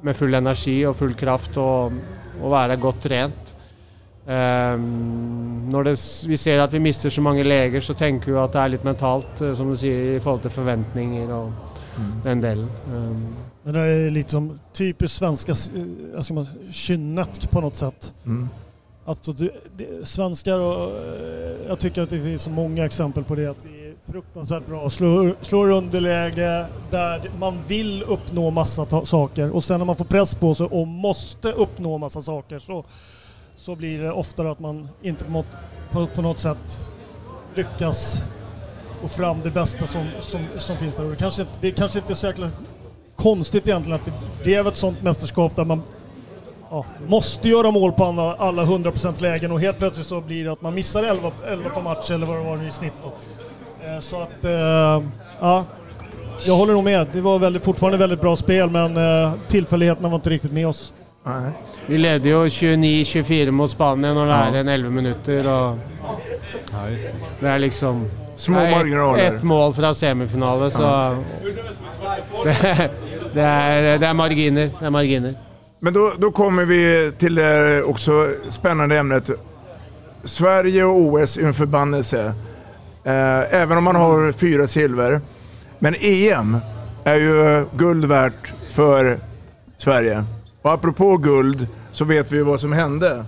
[0.06, 1.96] med full energi og full kraft og,
[2.38, 3.51] og være godt trent.
[4.26, 5.94] Ehm, når det,
[6.28, 8.84] vi ser at vi mister så mange leger, så tenker vi at det er litt
[8.84, 11.52] mentalt, eh, som du sier, i forhold til forventninger og
[12.24, 12.68] den delen.
[12.92, 13.26] Ehm,
[13.64, 18.14] Men det är liksom typiskt svenska eh, alltså man, kynnet på något sätt.
[18.24, 18.48] Mm.
[19.04, 23.34] Alltså det, det, svenskar och eh, jag tycker att det finns så många exempel på
[23.34, 24.90] det att vi är fruktansvärt bra.
[24.90, 30.34] Slår, slår underläge där man vill uppnå massa saker och sen när man får press
[30.34, 32.84] på sig och måste uppnå massa saker så,
[33.64, 35.46] så blir det oftare att man inte på något,
[35.92, 36.82] på, på något sätt
[37.54, 38.20] lyckas
[39.00, 41.04] få fram det bästa som, som, som finns där.
[41.04, 42.48] Och det, kanske, det kanske inte är så jäkla
[43.16, 45.82] konstigt egentligen att det blev ett sånt mästerskap där man
[46.70, 50.52] ja, måste göra mål på alla, alla 100% lägen och helt plötsligt så blir det
[50.52, 52.92] att man missar 11, 11 på match eller vad det var i snitt.
[53.02, 53.12] Då.
[53.86, 55.08] Eh, Så att, eh,
[55.40, 55.64] ja,
[56.44, 57.06] jag håller nog med.
[57.12, 60.92] Det var väldigt, fortfarande väldigt bra spel men eh, tillfälligheterna var inte riktigt med oss.
[61.86, 65.48] Vi leder jo 29-24 mot Spania når det er en 11 minutter.
[65.48, 65.78] og
[67.40, 68.06] Det er liksom
[68.36, 69.18] Små ett- marginaler.
[69.34, 71.16] Ett mål fra semifinale, så Ja.
[72.44, 72.90] det,
[73.34, 74.70] det, er, det er marginer.
[74.80, 75.34] Det er marginer.
[75.80, 79.30] Men då, då kommer vi till det också spännande ämnet.
[80.24, 82.34] Sverige och OS är en förbannelse.
[83.04, 85.20] Eh, även om man har fyra silver.
[85.78, 86.56] Men EM
[87.04, 89.18] är ju guld värt för
[89.78, 90.24] Sverige.
[90.62, 93.24] Och apropå guld så vet vi vad som hände.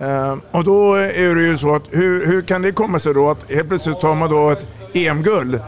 [0.00, 3.30] Uh, och då är det ju så att hur, hur kan det komma sig då
[3.30, 5.60] att helt plötsligt tar man då ett EM-guld?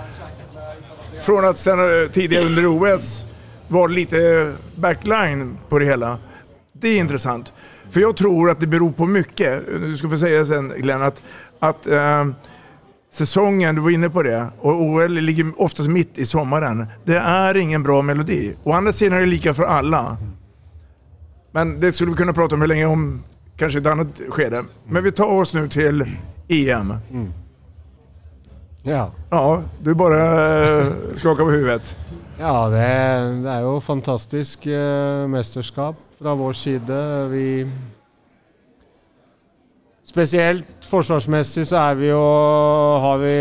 [1.22, 3.24] Från att sen eh, tidigare under OS
[3.68, 6.18] var lite backline på det hela.
[6.72, 7.52] Det är intressant.
[7.90, 9.62] För jag tror att det beror på mycket.
[9.66, 11.22] Du ska få säga sen Glenn att,
[11.58, 12.26] att uh,
[13.12, 16.86] säsongen, du var inne på det, och OL ligger oftast mitt i sommaren.
[17.04, 18.54] Det är ingen bra melodi.
[18.64, 20.16] Å andra sidan är det lika för alla.
[21.52, 23.22] Men det skulle vi kunna prata om hur länge om,
[23.56, 24.64] kanske ett annat skede.
[24.88, 26.04] Men vi tar oss nu till
[26.48, 26.94] EM.
[28.82, 29.10] Ja.
[29.30, 30.20] Ja, du bara
[30.80, 31.96] eh, skakar på huvudet.
[32.38, 32.78] Ja, det,
[33.44, 37.00] det er jo fantastisk eh, mesterskap fra vår side.
[37.28, 37.46] Vi
[40.10, 42.22] Spesielt forsvarsmessig så er vi jo
[43.04, 43.34] har vi,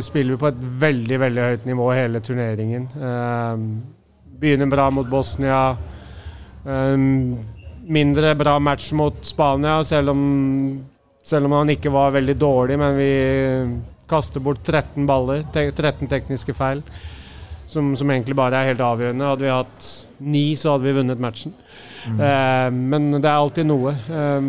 [0.00, 2.86] spiller vi på et veldig veldig høyt nivå hele turneringen.
[2.96, 3.58] Eh,
[4.40, 5.76] begynner bra mot Bosnia.
[6.68, 6.96] Eh,
[7.88, 10.22] mindre bra match mot Spania, selv om,
[11.24, 12.76] selv om han ikke var veldig dårlig.
[12.78, 13.12] Men vi
[14.08, 16.82] kaster bort 13 baller, te 13 tekniske feil
[17.68, 19.26] som, som egentlig bare er helt avgjørende.
[19.28, 19.88] Hadde vi hatt
[20.24, 21.52] ni, så hadde vi vunnet matchen.
[22.08, 23.92] Eh, men det er alltid noe.
[24.08, 24.40] Eh,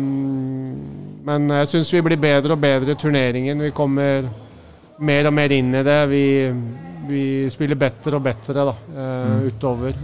[1.28, 3.60] men jeg syns vi blir bedre og bedre i turneringen.
[3.68, 4.28] Vi kommer
[5.00, 5.98] mer og mer inn i det.
[6.12, 6.24] Vi,
[7.10, 9.44] vi spiller bedre og bedre da, eh, Mm.
[9.50, 10.00] utover.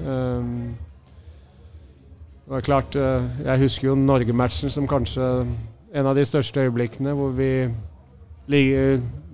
[2.46, 5.46] Det var klart, eh, Jeg husker jo Norge-matchen som kanskje
[5.94, 7.68] en av de største øyeblikkene, hvor vi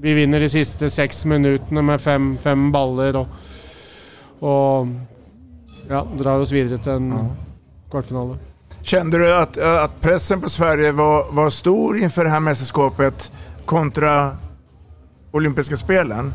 [0.00, 3.26] Vi vinner de siste seks minuttene med fem, fem baller og,
[4.40, 4.88] og
[5.90, 7.30] ja, drar oss videre til en
[7.90, 8.38] kvartfinale.
[8.82, 13.32] Kände du att, att pressen på Sverige var, var stor inför det här mästerskapet
[13.64, 14.36] kontra
[15.32, 16.34] olympiska spelen?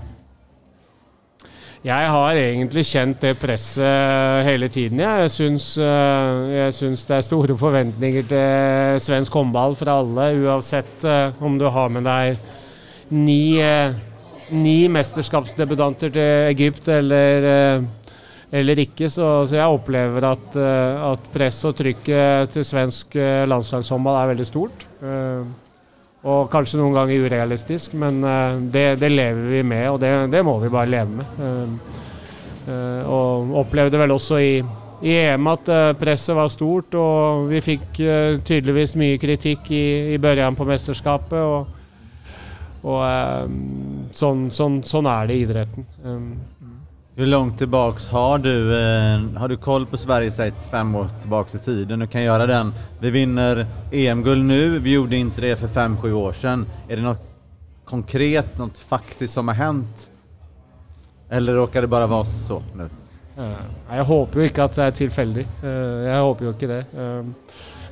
[1.86, 4.98] Jeg har egentlig kjent det presset hele tiden.
[5.04, 11.06] Jeg, syns, eh, jeg syns det er store forventninger til svensk håndball fra alle, uansett
[11.06, 12.42] eh, om du har med deg
[13.14, 13.94] ni, eh,
[14.58, 17.86] ni mesterskapsdebutanter til Egypt eller,
[18.50, 19.12] eller ikke.
[19.14, 23.20] Så, så jeg opplever at, at presset og trykket til svensk
[23.54, 24.90] landslagshåndball er veldig stort
[26.28, 30.12] och og kanskje noen ganger urealistisk, men eh, det, det lever vi med, og det,
[30.34, 31.40] det må vi bare leve med.
[32.68, 34.58] Eh, upplevde og opplevde vel også i,
[35.08, 38.02] i EM at pressen presset var stort, og vi fikk
[38.44, 41.40] tydligtvis tydeligvis mye kritikk i, i begynnelsen på mesterskapet.
[41.40, 41.72] Og,
[42.84, 43.56] og eh,
[44.20, 45.88] sånn, sånn, sånn er det i idretten.
[47.20, 51.56] Hur långt tillbaks har du, eh, har du koll på Sverige sett fem år tillbaks
[51.56, 52.00] i tiden?
[52.00, 52.74] Du kan göra den.
[53.00, 56.66] Vi vinner EM-guld nu, vi gjorde inte det för fem, sju år sedan.
[56.88, 57.22] Är det något
[57.86, 60.10] konkret, något faktiskt som har hänt?
[61.30, 62.90] Eller råkar det bara vara så nu?
[63.38, 65.64] Eh, jag hoppas inte att det är tillfälligt.
[65.64, 66.86] Eh, jag hoppas inte det.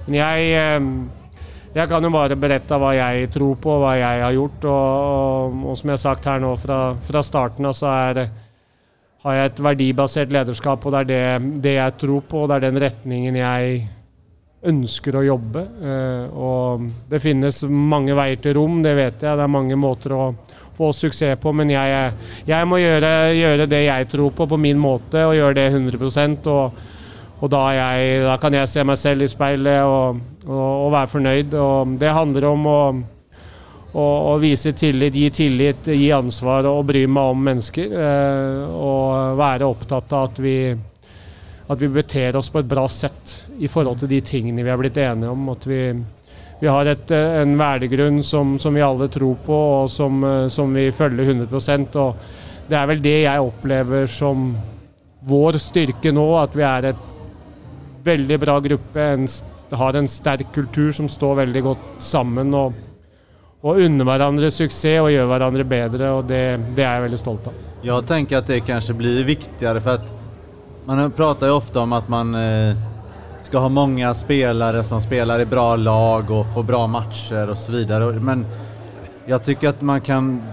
[0.05, 0.41] Men jag,
[1.73, 4.63] jag kan ju bara berätta vad jag tror på, vad jag har gjort.
[4.63, 8.29] och, och som jag har sagt här nu från, från starten så är det,
[9.25, 12.59] har jeg et verdibasert lederskap, og det er det, det jeg tror på, og det
[12.59, 13.79] er den retningen jeg
[14.69, 15.63] ønsker å jobbe.
[15.81, 19.37] Eh, og det finnes mange veier til rom, det vet jeg.
[19.37, 20.27] Det er mange måter å
[20.75, 22.11] få suksess på, men jeg,
[22.45, 26.51] jeg må gjøre, gjøre det jeg tror på, på min måte, og gjøre det 100
[26.51, 26.79] og,
[27.39, 30.89] og da, er jeg, da kan jeg se meg selv i speilet og, og, og
[30.93, 31.57] være fornøyd.
[31.65, 32.79] Og det handler om å,
[33.95, 37.93] og, og vise tillit, gi tillit, gi ansvar og bry meg om mennesker.
[37.95, 40.57] Eh, og være opptatt av at vi,
[41.71, 44.81] at vi beter oss på et bra sett i forhold til de tingene vi har
[44.81, 45.47] blitt enige om.
[45.53, 45.79] At vi,
[46.59, 50.47] vi har et, eh, en verdigrunn som, som vi alle tror på, og som, eh,
[50.51, 52.31] som vi følger 100 og
[52.67, 54.55] Det er vel det jeg opplever som
[55.25, 57.11] vår styrke nå, at vi er et
[58.03, 59.27] veldig bra gruppe, en,
[59.71, 62.53] har en sterk kultur som står veldig godt sammen.
[62.53, 62.84] og
[63.65, 66.41] og unner hverandre suksess og gjør hverandre bedre, og det,
[66.77, 67.53] det er jeg veldig stolt av.
[67.81, 70.13] Jag tänker att det kanske blir viktigare för att
[70.85, 72.75] man pratar ju ofta om att man eh,
[73.41, 77.71] ska ha många spelare som spelar i bra lag och får bra matcher och så
[77.71, 78.19] vidare.
[78.19, 78.45] Men
[79.25, 80.43] jag tycker att man kan...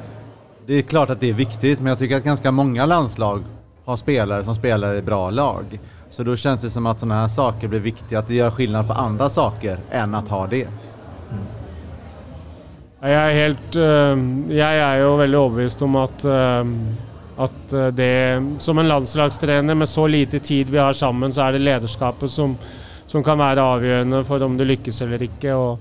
[0.67, 3.43] Det är klart att det är viktigt, men jag tycker att ganska många landslag
[3.85, 5.81] har spelare som spelar i bra lag.
[6.11, 8.87] Så då känns det som att sådana här saker blir viktiga, att det gör skillnad
[8.87, 10.69] på andra saker än att ha det.
[13.03, 16.75] Jeg er, helt, ehm, jeg er jo veldig overbevist om at, ehm,
[17.43, 21.53] at eh, det Som en landslagstrener med så lite tid vi har sammen, så er
[21.53, 22.55] det lederskapet som,
[23.07, 25.51] som kan være avgjørende for om du lykkes eller ikke.
[25.51, 25.79] Å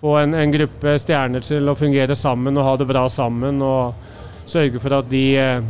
[0.00, 3.62] få en, en gruppe stjerner til å fungere sammen og ha det bra sammen.
[3.62, 3.94] Og
[4.50, 5.62] sørge for at de eh,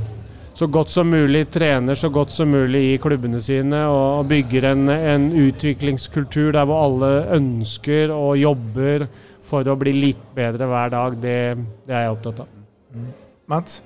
[0.57, 4.71] så godt som mulig trener så godt som mulig i klubbene sine og, og bygger
[4.73, 9.11] en, en utviklingskultur der hvor alle ønsker og jobber
[9.47, 11.17] for å bli litt bedre hver dag.
[11.23, 12.47] Det, det är jag upptatt av.
[13.47, 13.83] Mats?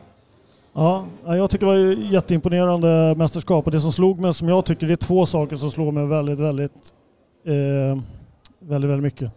[0.73, 4.65] Ja, ja, jag tycker det var jätteimponerande mästerskap och det som slog mig, som jag
[4.65, 6.95] tycker, det är två saker som slår mig väldigt, väldigt,
[7.47, 8.03] eh,
[8.59, 9.33] väldigt, väldigt mycket.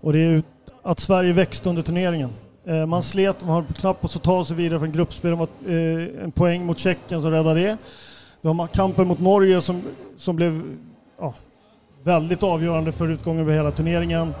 [0.00, 0.42] Och det är
[0.82, 2.30] att Sverige växte under turneringen.
[2.64, 6.24] Eh, man slet, man har knappt på att ta sig vidare från gruppspel, var eh,
[6.24, 7.76] en poäng mot Tjeckien som räddade det.
[8.42, 9.82] Det var kampen mot Norge som,
[10.16, 10.62] som blev
[11.18, 11.34] ja,
[12.02, 14.34] väldigt avgörande för utgången över hela turneringen.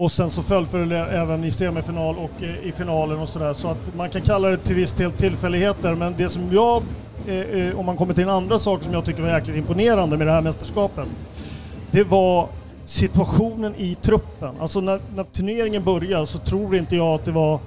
[0.00, 3.52] Och sen så fullföljde det även i semifinal och eh, i finalen och sådär.
[3.52, 5.94] Så att man kan kalla det till viss del tillfälligheter.
[5.94, 6.82] Men det som jag,
[7.26, 10.16] eh, eh om man kommer till en andra sak som jag tycker var jäkligt imponerande
[10.16, 11.08] med det här mästerskapet.
[11.90, 12.48] Det var
[12.84, 14.54] situationen i truppen.
[14.60, 17.58] Alltså när, när turneringen började så tror inte jag att det var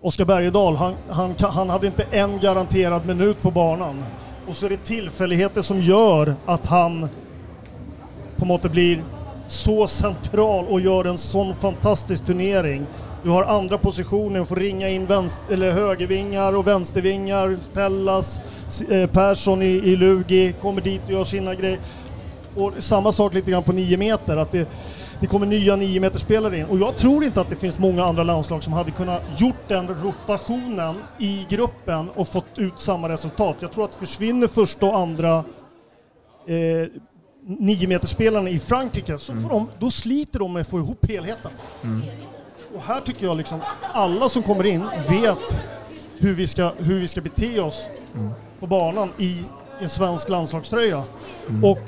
[0.00, 4.04] Oskar Bergedahl, Han, han, han hade inte en garanterad minut på banan.
[4.46, 7.08] Och så är det tillfälligheter som gör att han
[8.36, 9.02] på något sätt blir
[9.46, 12.86] så central och gör en sån fantastisk turnering.
[13.22, 17.56] Du har andra positioner, får ringa in vänster, eller högervingar och vänstervingar.
[17.72, 18.40] Pellas,
[18.90, 21.78] eh, Persson i, i Lugi kommer dit och gör sina grejer.
[22.54, 24.68] Och samma sak lite grann på 9 meter, att det,
[25.20, 26.64] det kommer nya 9 meter spelare in.
[26.64, 29.88] Och jag tror inte att det finns många andra landslag som hade kunnat gjort den
[29.88, 33.56] rotationen i gruppen och fått ut samma resultat.
[33.60, 35.44] Jag tror att försvinner första och andra
[36.46, 36.88] eh,
[37.48, 41.50] 9 meterspelarna i Frankrike, så får de, då sliter de med att få ihop helheten.
[42.74, 43.60] Och här tycker jag liksom,
[43.92, 45.60] alla som kommer in vet
[46.18, 47.86] hur vi ska, hur vi ska bete oss
[48.60, 49.42] på banan i
[49.80, 51.04] en svensk landslagströja.
[51.62, 51.78] Och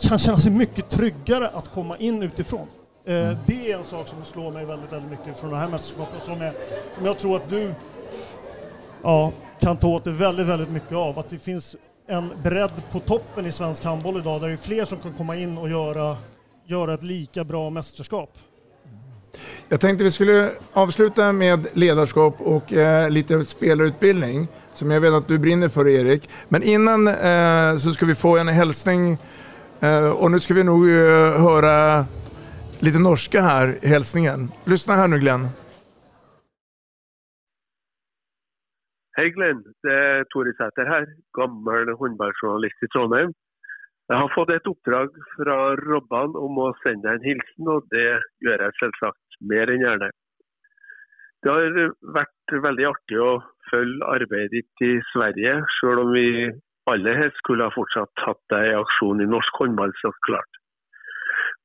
[0.00, 2.66] kan känna sig mycket tryggare att komma in utifrån.
[3.04, 6.22] Eh, Det är en sak som slår mig väldigt, väldigt mycket från det här mästerskapet
[6.22, 6.52] som, är,
[6.96, 7.74] som jag tror att du
[9.02, 11.18] ja, kan ta åt det väldigt, väldigt mycket av.
[11.18, 11.76] Att det finns
[12.10, 15.36] en bredd på toppen i svensk handboll idag där det är fler som kan komma
[15.36, 16.16] in och göra,
[16.66, 18.38] göra ett lika bra mästerskap.
[19.68, 25.28] Jag tänkte vi skulle avsluta med ledarskap och eh, lite spelarutbildning som jag vet att
[25.28, 26.28] du brinner för Erik.
[26.48, 29.18] Men innan eh, så ska vi få en hälsning
[29.80, 30.94] eh, och nu ska vi nog eh,
[31.40, 32.06] höra
[32.78, 34.50] lite norska här i hälsningen.
[34.64, 35.48] Lyssna här nu Glenn.
[39.18, 41.06] Hej Glenn, det är Tore Sæter här,
[41.38, 43.32] gammal håndbollsjournalist i Trondheim.
[44.06, 48.08] Jag har fått ett uppdrag från Robban om att sända en hilsen och det
[48.44, 50.10] gör jag självklart mer än gärna.
[51.42, 56.52] Det har varit väldigt artigt att följa arbetet i Sverige, även om vi
[56.90, 60.52] alla helst skulle ha fortsatt haft det i aktion i norsk håndboll såklart.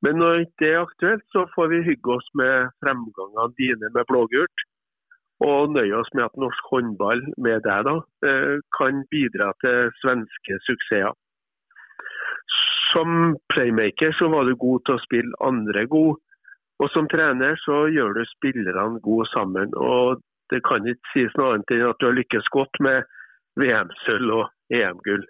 [0.00, 4.04] Men när det inte är aktuellt så får vi hygga oss med framgångarna dina med
[4.08, 4.58] blågult
[5.44, 10.54] och nöja oss med att norsk håndball med det da, eh, kan bidra till svenska
[10.68, 11.12] succéer.
[12.92, 16.16] Som playmaker så var du god til att spela andra god
[16.78, 19.70] och som tränare så gör du spelarna gode sammen.
[19.74, 20.20] og
[20.50, 23.04] det kan inte sägas noe annat än att du har lyckats godt med
[23.60, 25.28] VM-sølv och EM-guld.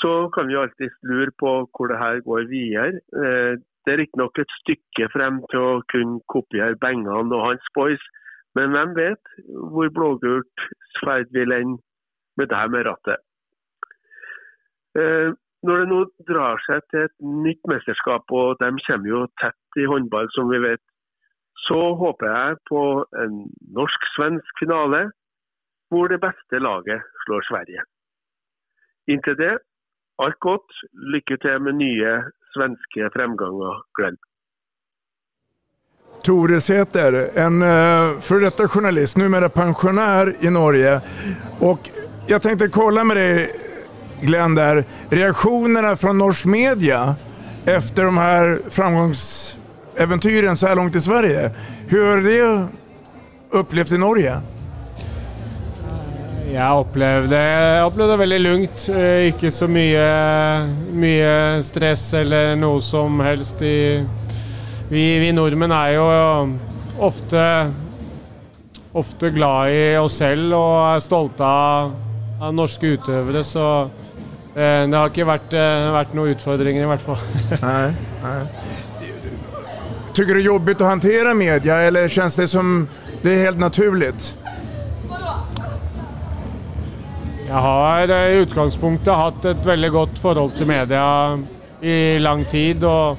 [0.00, 2.88] Så kan vi alltid lure på hur det här går videre.
[2.88, 3.52] Eh,
[3.84, 8.00] det er riktignok ett stycke frem til att kunna kopiera Bengan och hans boys,
[8.54, 10.54] men vem vet hur blågult
[11.00, 11.78] Sverige vill än
[12.36, 13.20] med det här med rattet.
[14.98, 15.32] Eh,
[15.62, 19.86] när det nu drar sig till ett nytt mästerskap och de kommer ju tätt i
[19.86, 20.80] handboll som vi vet,
[21.68, 23.34] så hoppas jag på en
[23.74, 25.10] norsk-svensk finale
[25.90, 27.82] där det bästa laget slår Sverige.
[29.06, 29.58] Inte det,
[30.16, 34.16] allt gott, lycka till med nya svenska framgångar, Glenn.
[36.22, 41.00] Tore heter, en eh, före detta journalist, numera pensionär i Norge.
[41.58, 41.90] Och
[42.26, 43.52] jag tänkte kolla med dig
[44.20, 47.14] Glenn där, reaktionerna från norsk media
[47.64, 51.50] efter de här framgångsäventyren så här långt i Sverige.
[51.88, 52.66] Hur har det
[53.50, 54.40] upplevt i Norge?
[56.52, 57.36] Jag upplevde,
[57.76, 58.88] jag upplevde väldigt lugnt.
[58.88, 63.62] Eh, inte så mycket, mycket stress eller något som helst.
[63.62, 64.04] I,
[64.90, 66.00] vi, vi norrmän är ju
[66.98, 67.72] ofta,
[68.92, 71.46] ofta glada i oss själva och är stolta
[72.40, 73.44] av norska utövare.
[73.44, 73.90] Så
[74.54, 77.16] Eh, det har inte varit, eh, några utfordringar i vart fall.
[77.62, 78.46] nej, nej.
[80.14, 82.88] Tycker du det är jobbigt att hantera media eller känns det som
[83.22, 84.38] det är helt naturligt?
[87.48, 91.38] Jag har i utgångspunkten haft ett väldigt gott förhållande till media
[91.80, 93.16] i lång tid och eh,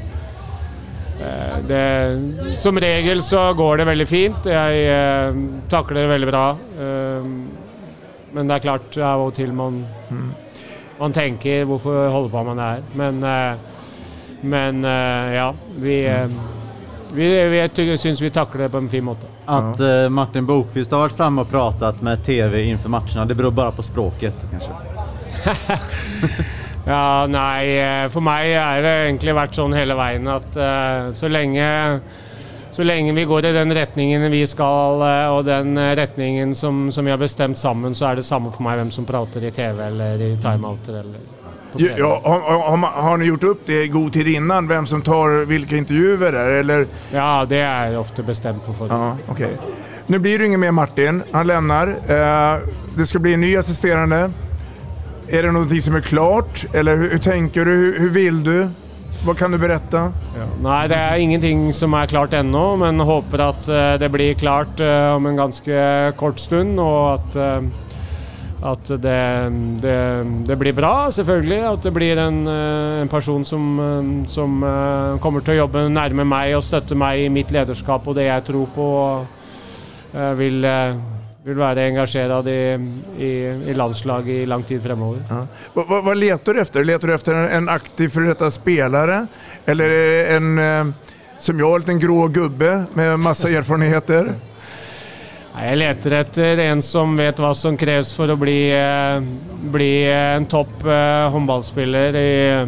[1.67, 2.21] det,
[2.57, 4.37] som regel så går det väldigt fint.
[4.43, 5.35] Jag
[5.69, 6.57] tacklar det väldigt bra.
[8.31, 10.33] Men det är klart av och till man mm
[11.01, 12.81] man tänker varför håller på med det här.
[12.93, 13.57] Men, eh,
[14.41, 16.27] men eh, ja, vi, eh,
[17.13, 19.27] vi, vi tycker, syns vi tacklar det på en fin måte.
[19.45, 20.09] Att ja.
[20.09, 23.83] Martin Bokvist har varit framme och pratat med TV inför matcherna, det beror bara på
[23.83, 24.71] språket kanske?
[26.85, 30.57] ja, nej, för mig har det egentligen varit så hela vägen att
[31.15, 31.99] så länge
[32.71, 37.11] så länge vi går i den riktningen vi ska och den riktningen som, som vi
[37.11, 40.21] har bestämt samman så är det samma för mig vem som pratar i TV eller
[40.21, 41.19] i timeouter eller
[41.77, 45.45] Ja, har, har, har, ni gjort upp det i god tid innan, vem som tar
[45.45, 46.87] vilka intervjuer där, eller?
[47.13, 49.19] Ja, det är ofta bestämt på förhand.
[49.27, 49.49] Ja, okay.
[50.07, 51.87] Nu blir det inget mer Martin, han lämnar.
[51.87, 52.59] Eh,
[52.97, 54.31] det ska bli en ny assisterande.
[55.33, 57.71] Är det någonting som är klart, eller hur, hur tänker du?
[57.71, 58.67] Hur, hur vill du?
[59.25, 59.97] Vad kan du berätta?
[60.37, 60.45] Ja.
[60.63, 64.79] Nej, det är ingenting som är klart ännu, men hoppas att eh, det blir klart
[64.79, 67.61] eh, om en ganska kort stund och att, eh,
[68.61, 69.51] att det,
[69.81, 71.73] det, det blir bra, självklart.
[71.73, 76.95] Att det blir en, en person som, som kommer att jobba närmare mig och stötta
[76.95, 79.25] mig i mitt ledarskap och det jag tror på.
[80.35, 80.65] Vill,
[81.43, 82.79] vill vara engagerad i,
[83.19, 83.25] i,
[83.67, 85.23] i landslag i lång tid framöver.
[85.29, 85.47] Ja.
[85.73, 86.83] Vad, vad, letar du efter?
[86.83, 89.27] Letar du efter en aktiv före detta spelare?
[89.65, 89.89] Eller
[90.25, 90.93] en, eh,
[91.39, 94.33] som jag, en grå gubbe med massa erfarenheter?
[95.61, 99.23] Jag letar efter en som vet vad som krävs för att bli, eh,
[99.69, 102.67] bli en topp eh, handbollsspelare i,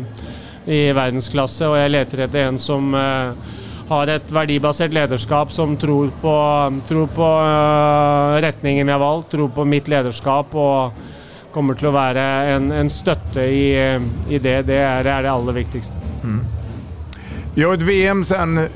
[0.66, 2.96] i världsklasse och jag letar efter en som
[3.88, 9.32] har ett värdebaserat ledarskap som tror på, tror på eh, uh, riktningen vi har valt,
[9.32, 10.92] tror på mitt ledarskap och
[11.54, 14.00] kommer till att vara en, en stötte i,
[14.30, 14.62] i det.
[14.62, 15.98] Det är, det är det allra viktigaste.
[16.24, 16.46] Mm.
[17.56, 18.68] Vi har ett VM sen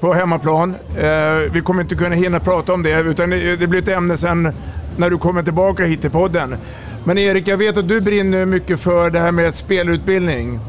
[0.00, 0.74] på hemmaplan.
[0.98, 4.16] Eh, vi kommer inte kunna hinna prata om det, utan det, det blir ett ämne
[4.16, 4.52] sen
[4.96, 6.56] när du kommer tillbaka hit till podden.
[7.04, 10.60] Men Erik, jag vet att du brinner mycket för det här med spelutbildning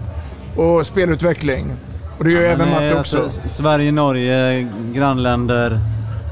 [0.56, 1.74] och spelutveckling.
[2.18, 3.24] Och det gör Ja, även Matte eh, också.
[3.24, 5.80] alltså, Sverige, Norge, grannländer.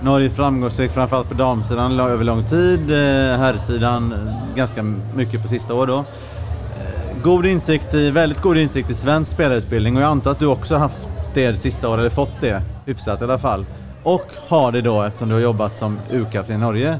[0.02, 2.92] Norge framgångsrikt framförallt på damsidan över lång tid.
[2.92, 4.84] Eh, herrsidan eh, ganska
[5.16, 5.98] mycket på sista år då.
[5.98, 10.46] Eh, God insikt i, väldigt god insikt i svensk spelarutbildning och jag antar att du
[10.46, 13.66] också haft det det sista året, eller fått det hyfsat i alla fall.
[14.04, 17.00] Och har det då eftersom du har jobbat som U-kapten i Norge.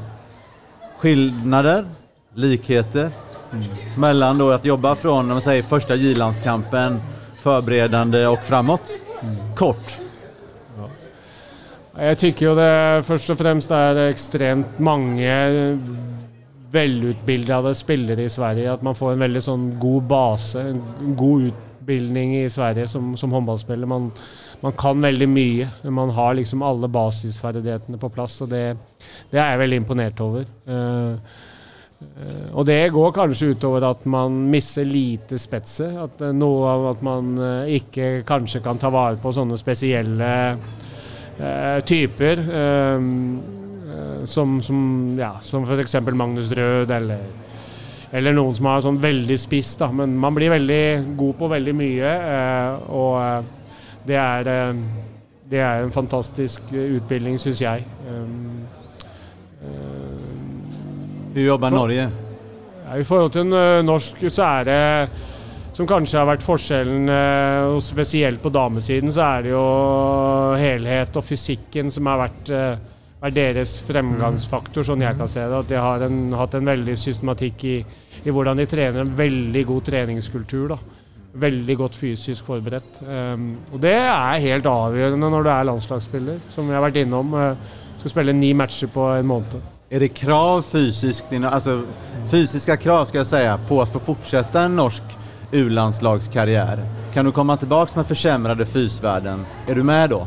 [0.98, 1.84] Skillnader,
[2.34, 3.10] likheter
[3.96, 7.00] mellan då att jobba från om man säger, första J-landskampen,
[7.46, 8.92] förberedande och framåt.
[9.56, 9.98] Kort.
[11.98, 15.48] Jag tycker ju det först och främst är extremt många
[16.70, 18.72] välutbildade spelare i Sverige.
[18.72, 23.32] Att man får en väldigt sån god bas, en god utbildning i Sverige som, som
[23.32, 23.86] handbollsspelare.
[23.86, 24.12] Man,
[24.60, 28.76] man kan väldigt mycket, Man har liksom alla basisfärdigheterna på plats och det,
[29.30, 30.46] det jag väldigt imponerad över.
[30.66, 31.18] over.
[32.16, 35.96] Eh, og det går kanskje utover at man missar lite spetset.
[36.00, 40.30] At eh, noe av at man eh, ikke kanskje kan ta vare på sånne spesielle
[40.56, 42.44] eh, typer.
[42.60, 43.10] Ehm,
[43.90, 44.78] eh, som, som,
[45.18, 45.98] ja, som f.eks.
[46.12, 47.26] Magnus Rød eller,
[48.16, 49.74] eller noen som har sånn veldig spiss.
[49.82, 49.90] Da.
[49.92, 52.16] Men man blir veldig god på veldig mye.
[52.32, 53.52] eh, og eh,
[54.06, 54.48] det er,
[55.50, 57.82] det er en fantastisk utbildning, syns jeg.
[58.06, 58.60] Ehm,
[61.36, 62.10] Eh, Hur jobbar For- Norge?
[62.86, 65.08] ja, I forhold til eh, norsk så er det
[65.76, 71.16] som kanskje har vært forskjellen, eh, og spesielt på damesiden, så er det jo helhet
[71.16, 72.78] og fysikken som har vært, eh,
[73.20, 75.52] vært deres fremgangsfaktor, sånn jeg kan se det.
[75.52, 77.84] At de har en, hatt en veldig systematikk i,
[78.24, 79.00] i hvordan de trener.
[79.04, 80.68] En veldig god treningskultur.
[80.68, 80.78] da.
[81.36, 83.02] Veldig godt fysisk forberedt.
[83.04, 87.34] Um, og det er helt avgjørende når du er landslagsspiller, som vi har vært innom.
[87.34, 87.54] Uh,
[88.00, 89.60] skal spille ni matcher på en måned.
[89.90, 91.82] Är det krav fysiskt, alltså
[92.30, 95.02] fysiska krav ska jag säga, på att få fortsätta en norsk
[95.52, 96.78] U-landslagskarriär?
[97.14, 99.46] Kan du komma tillbaks med försämrade fysvärden?
[99.66, 100.26] Är du med då?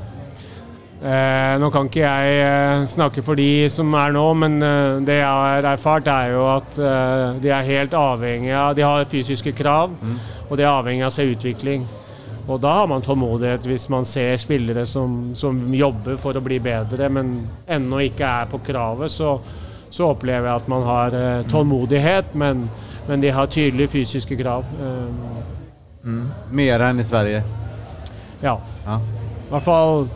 [1.04, 5.22] Eh, nå kan ikke jeg eh, snakke for de som er nå, men eh, det
[5.22, 9.54] jeg har erfart er jo at eh, de er helt avhengige av De har fysiske
[9.56, 9.96] krav,
[10.50, 11.88] og de er avhengig av seg utvikling.
[12.50, 16.58] Og da har man tålmodighet hvis man ser spillere som, som jobber for å bli
[16.60, 17.34] bedre, men
[17.70, 19.36] ennå ikke er på kravet, så,
[19.94, 22.66] så opplever jeg at man har eh, tålmodighet, men,
[23.08, 24.66] men de har tydelige fysiske krav.
[24.82, 25.46] Eh,
[26.04, 26.30] Mm.
[26.52, 27.44] Mer än i Sverige?
[28.42, 28.62] ja.
[28.86, 28.96] Ja.
[29.48, 30.08] I hvert fall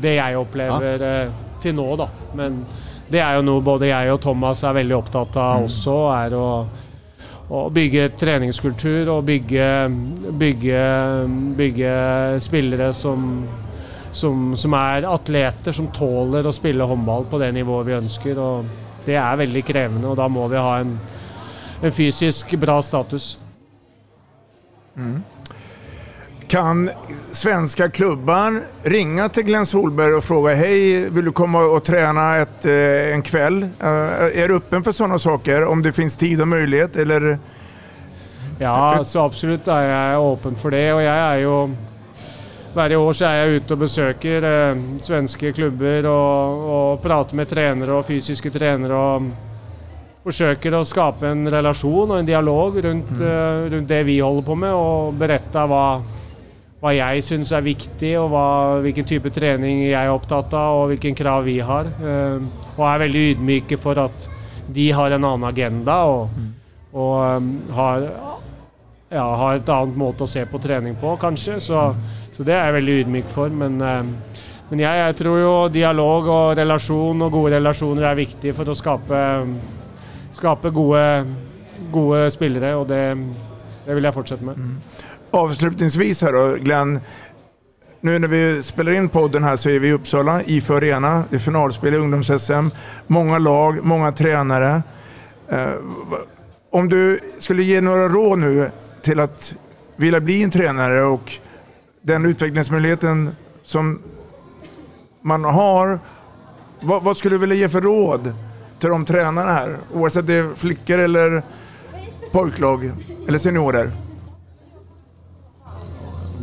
[0.00, 2.06] det jeg opplever eh, til nå, da.
[2.38, 2.62] Men
[3.12, 6.46] det er jo noe både jeg og Thomas er veldig opptatt av også, er å,
[7.48, 9.68] å bygge treningskultur og bygge,
[10.36, 10.82] bygge,
[11.56, 11.92] bygge
[12.44, 13.24] spillere som,
[14.12, 18.42] som, som er atleter, som tåler å spille håndball på det nivået vi ønsker.
[18.42, 20.94] Og det er veldig krevende, og da må vi ha en,
[21.80, 23.36] en fysisk bra status.
[24.98, 25.22] Mm.
[26.48, 26.90] Kan
[27.32, 32.64] svenska klubbar ringa till Glenn Solberg och fråga hej, vill du komma och träna ett,
[32.64, 33.62] eh, en kväll?
[33.62, 33.88] Eh,
[34.42, 36.96] är du öppen för sådana saker om det finns tid og möjlighet?
[36.96, 37.38] Eller?
[38.58, 40.86] Ja, så absolutt er jeg åpen for det.
[40.94, 41.58] Og jeg er jo
[42.74, 47.48] Hver år så er jeg ute og besøker eh, svenske klubber og, og prater med
[47.50, 48.94] trenere og fysiske trenere.
[48.94, 49.30] og
[50.22, 54.56] Forsøker å skape en relasjon og en dialog rundt, eh, rundt det vi holder på
[54.60, 56.00] med, og berette hva,
[56.78, 58.46] hva jeg syns er viktig, og hva,
[58.84, 61.90] hvilken type trening jeg er opptatt av, og hvilken krav vi har.
[61.98, 62.44] Eh,
[62.76, 64.28] og er veldig ydmyke for at
[64.68, 66.36] de har en annen agenda og,
[66.92, 68.06] og eh, har
[69.08, 71.58] ja, har et annet måte å se på trening på, kanskje.
[71.64, 71.82] Så,
[72.34, 73.50] så det er jeg veldig ydmyk for.
[73.50, 78.54] Men, eh, men jeg, jeg tror jo dialog og relasjon og gode relasjoner er viktig
[78.54, 79.22] for å skape,
[80.36, 81.04] skape gode,
[81.90, 83.02] gode spillere, og det,
[83.86, 84.60] det vil jeg fortsette med.
[85.30, 87.00] Avslutningsvis här då, Glenn.
[88.00, 91.24] Nu när vi spelar in podden här så är vi i Uppsala, IFÖ Arena.
[91.30, 92.70] Det är finalspel i ungdoms-SM.
[93.06, 94.82] Många lag, många tränare.
[95.48, 95.72] Eh,
[96.70, 98.70] om du skulle ge några råd nu
[99.02, 99.54] till att
[99.96, 101.32] vilja bli en tränare och
[102.02, 103.30] den utvecklingsmöjligheten
[103.62, 104.02] som
[105.22, 106.00] man har.
[106.80, 108.32] Vad, vad skulle du vilja ge för råd
[108.78, 109.76] till de tränarna här?
[109.94, 111.42] Oavsett det är flickor eller
[112.32, 112.92] pojklag
[113.28, 114.07] eller seniorer.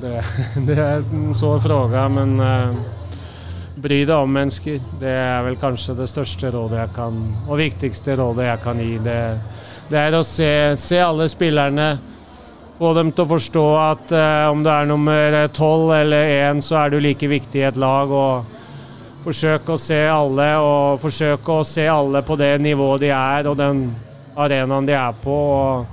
[0.02, 0.24] Det,
[0.68, 2.76] det är en svår fråga, men eh,
[3.76, 4.80] bry dig om människor.
[5.00, 8.98] Det är väl kanske det största rådet jag kan, och viktigaste rådet jag kan ge.
[8.98, 9.40] Det,
[9.88, 11.98] det är att se, se alla spelarna,
[12.78, 16.76] Få dem att förstå att at eh, om du är nummer tolv eller 1 så
[16.76, 18.12] är du lika viktig i ett lag.
[18.12, 18.46] Och,
[19.26, 23.58] Försök att se alla och försök att se alla på det nivå de är och
[23.58, 23.96] den
[24.36, 25.52] arenan de är på.
[25.52, 25.86] Och,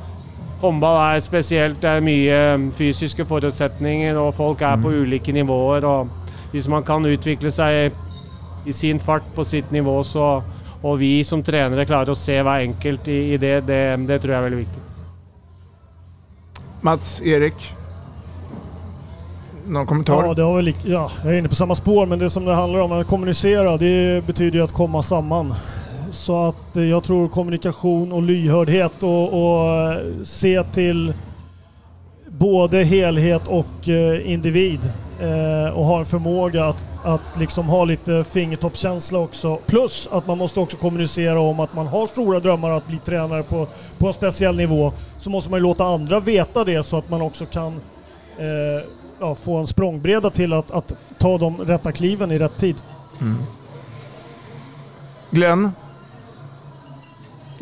[0.62, 1.80] håndball er spesielt.
[1.82, 5.84] Det er mye fysiske forutsetninger, og folk er på ulike nivåer.
[5.84, 6.09] og
[6.52, 7.93] Hvis man kan utvikle seg
[8.66, 10.43] i sin fart på sitt nivå, så,
[10.82, 14.34] og vi som trenere klarer å se hver enkelt i, i det, det, det tror
[14.34, 14.82] jeg er veldig viktig.
[16.82, 17.55] Mats, Erik?
[19.66, 20.24] Någon kommentar?
[20.24, 22.55] Ja, det har väl, ja, jag är inne på samma spår, men det som det
[22.55, 25.55] handlar om att kommunicera, det betyder ju att komma samman.
[26.12, 31.14] Så att eh, jag tror kommunikation och lyhördhet och, och eh, se till
[32.26, 34.80] både helhet och eh, individ
[35.74, 39.59] och ha en förmåga att, att liksom ha lite fingertoppskänsla också.
[39.66, 43.43] Plus att man måste också kommunicera om att man har stora drömmar att bli tränare
[43.43, 43.66] på,
[43.98, 44.93] på en speciell nivå.
[45.18, 47.72] Så måste man ju låta andra veta det så att man också kan
[48.39, 48.84] eh,
[49.20, 52.76] ja, få en språngbreda till att, att ta de rätta kliven i rätt tid.
[53.20, 53.39] Mm.
[55.30, 55.70] Glenn?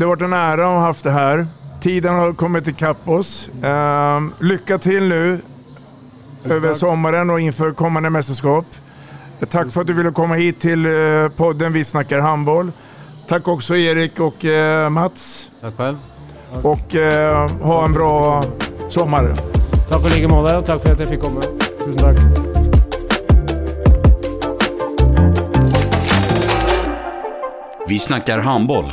[0.01, 1.47] Det har varit en ära att ha haft det här.
[1.81, 3.48] Tiden har kommit ikapp oss.
[3.62, 5.39] Ehm, lycka till nu
[6.44, 8.64] över sommaren och inför kommande mästerskap.
[9.51, 10.93] Tack för att du ville komma hit till eh,
[11.36, 12.72] podden Vi snackar handboll.
[13.28, 15.48] Tack också Erik och eh, Mats.
[15.60, 15.97] Tack själv.
[16.62, 18.44] Och eh, ha en bra
[18.89, 19.35] sommar.
[19.89, 21.40] Takk i like måte, og takk for at jeg fikk komme.
[21.85, 22.18] Tusen takk.
[27.89, 28.93] Vi snackar handboll,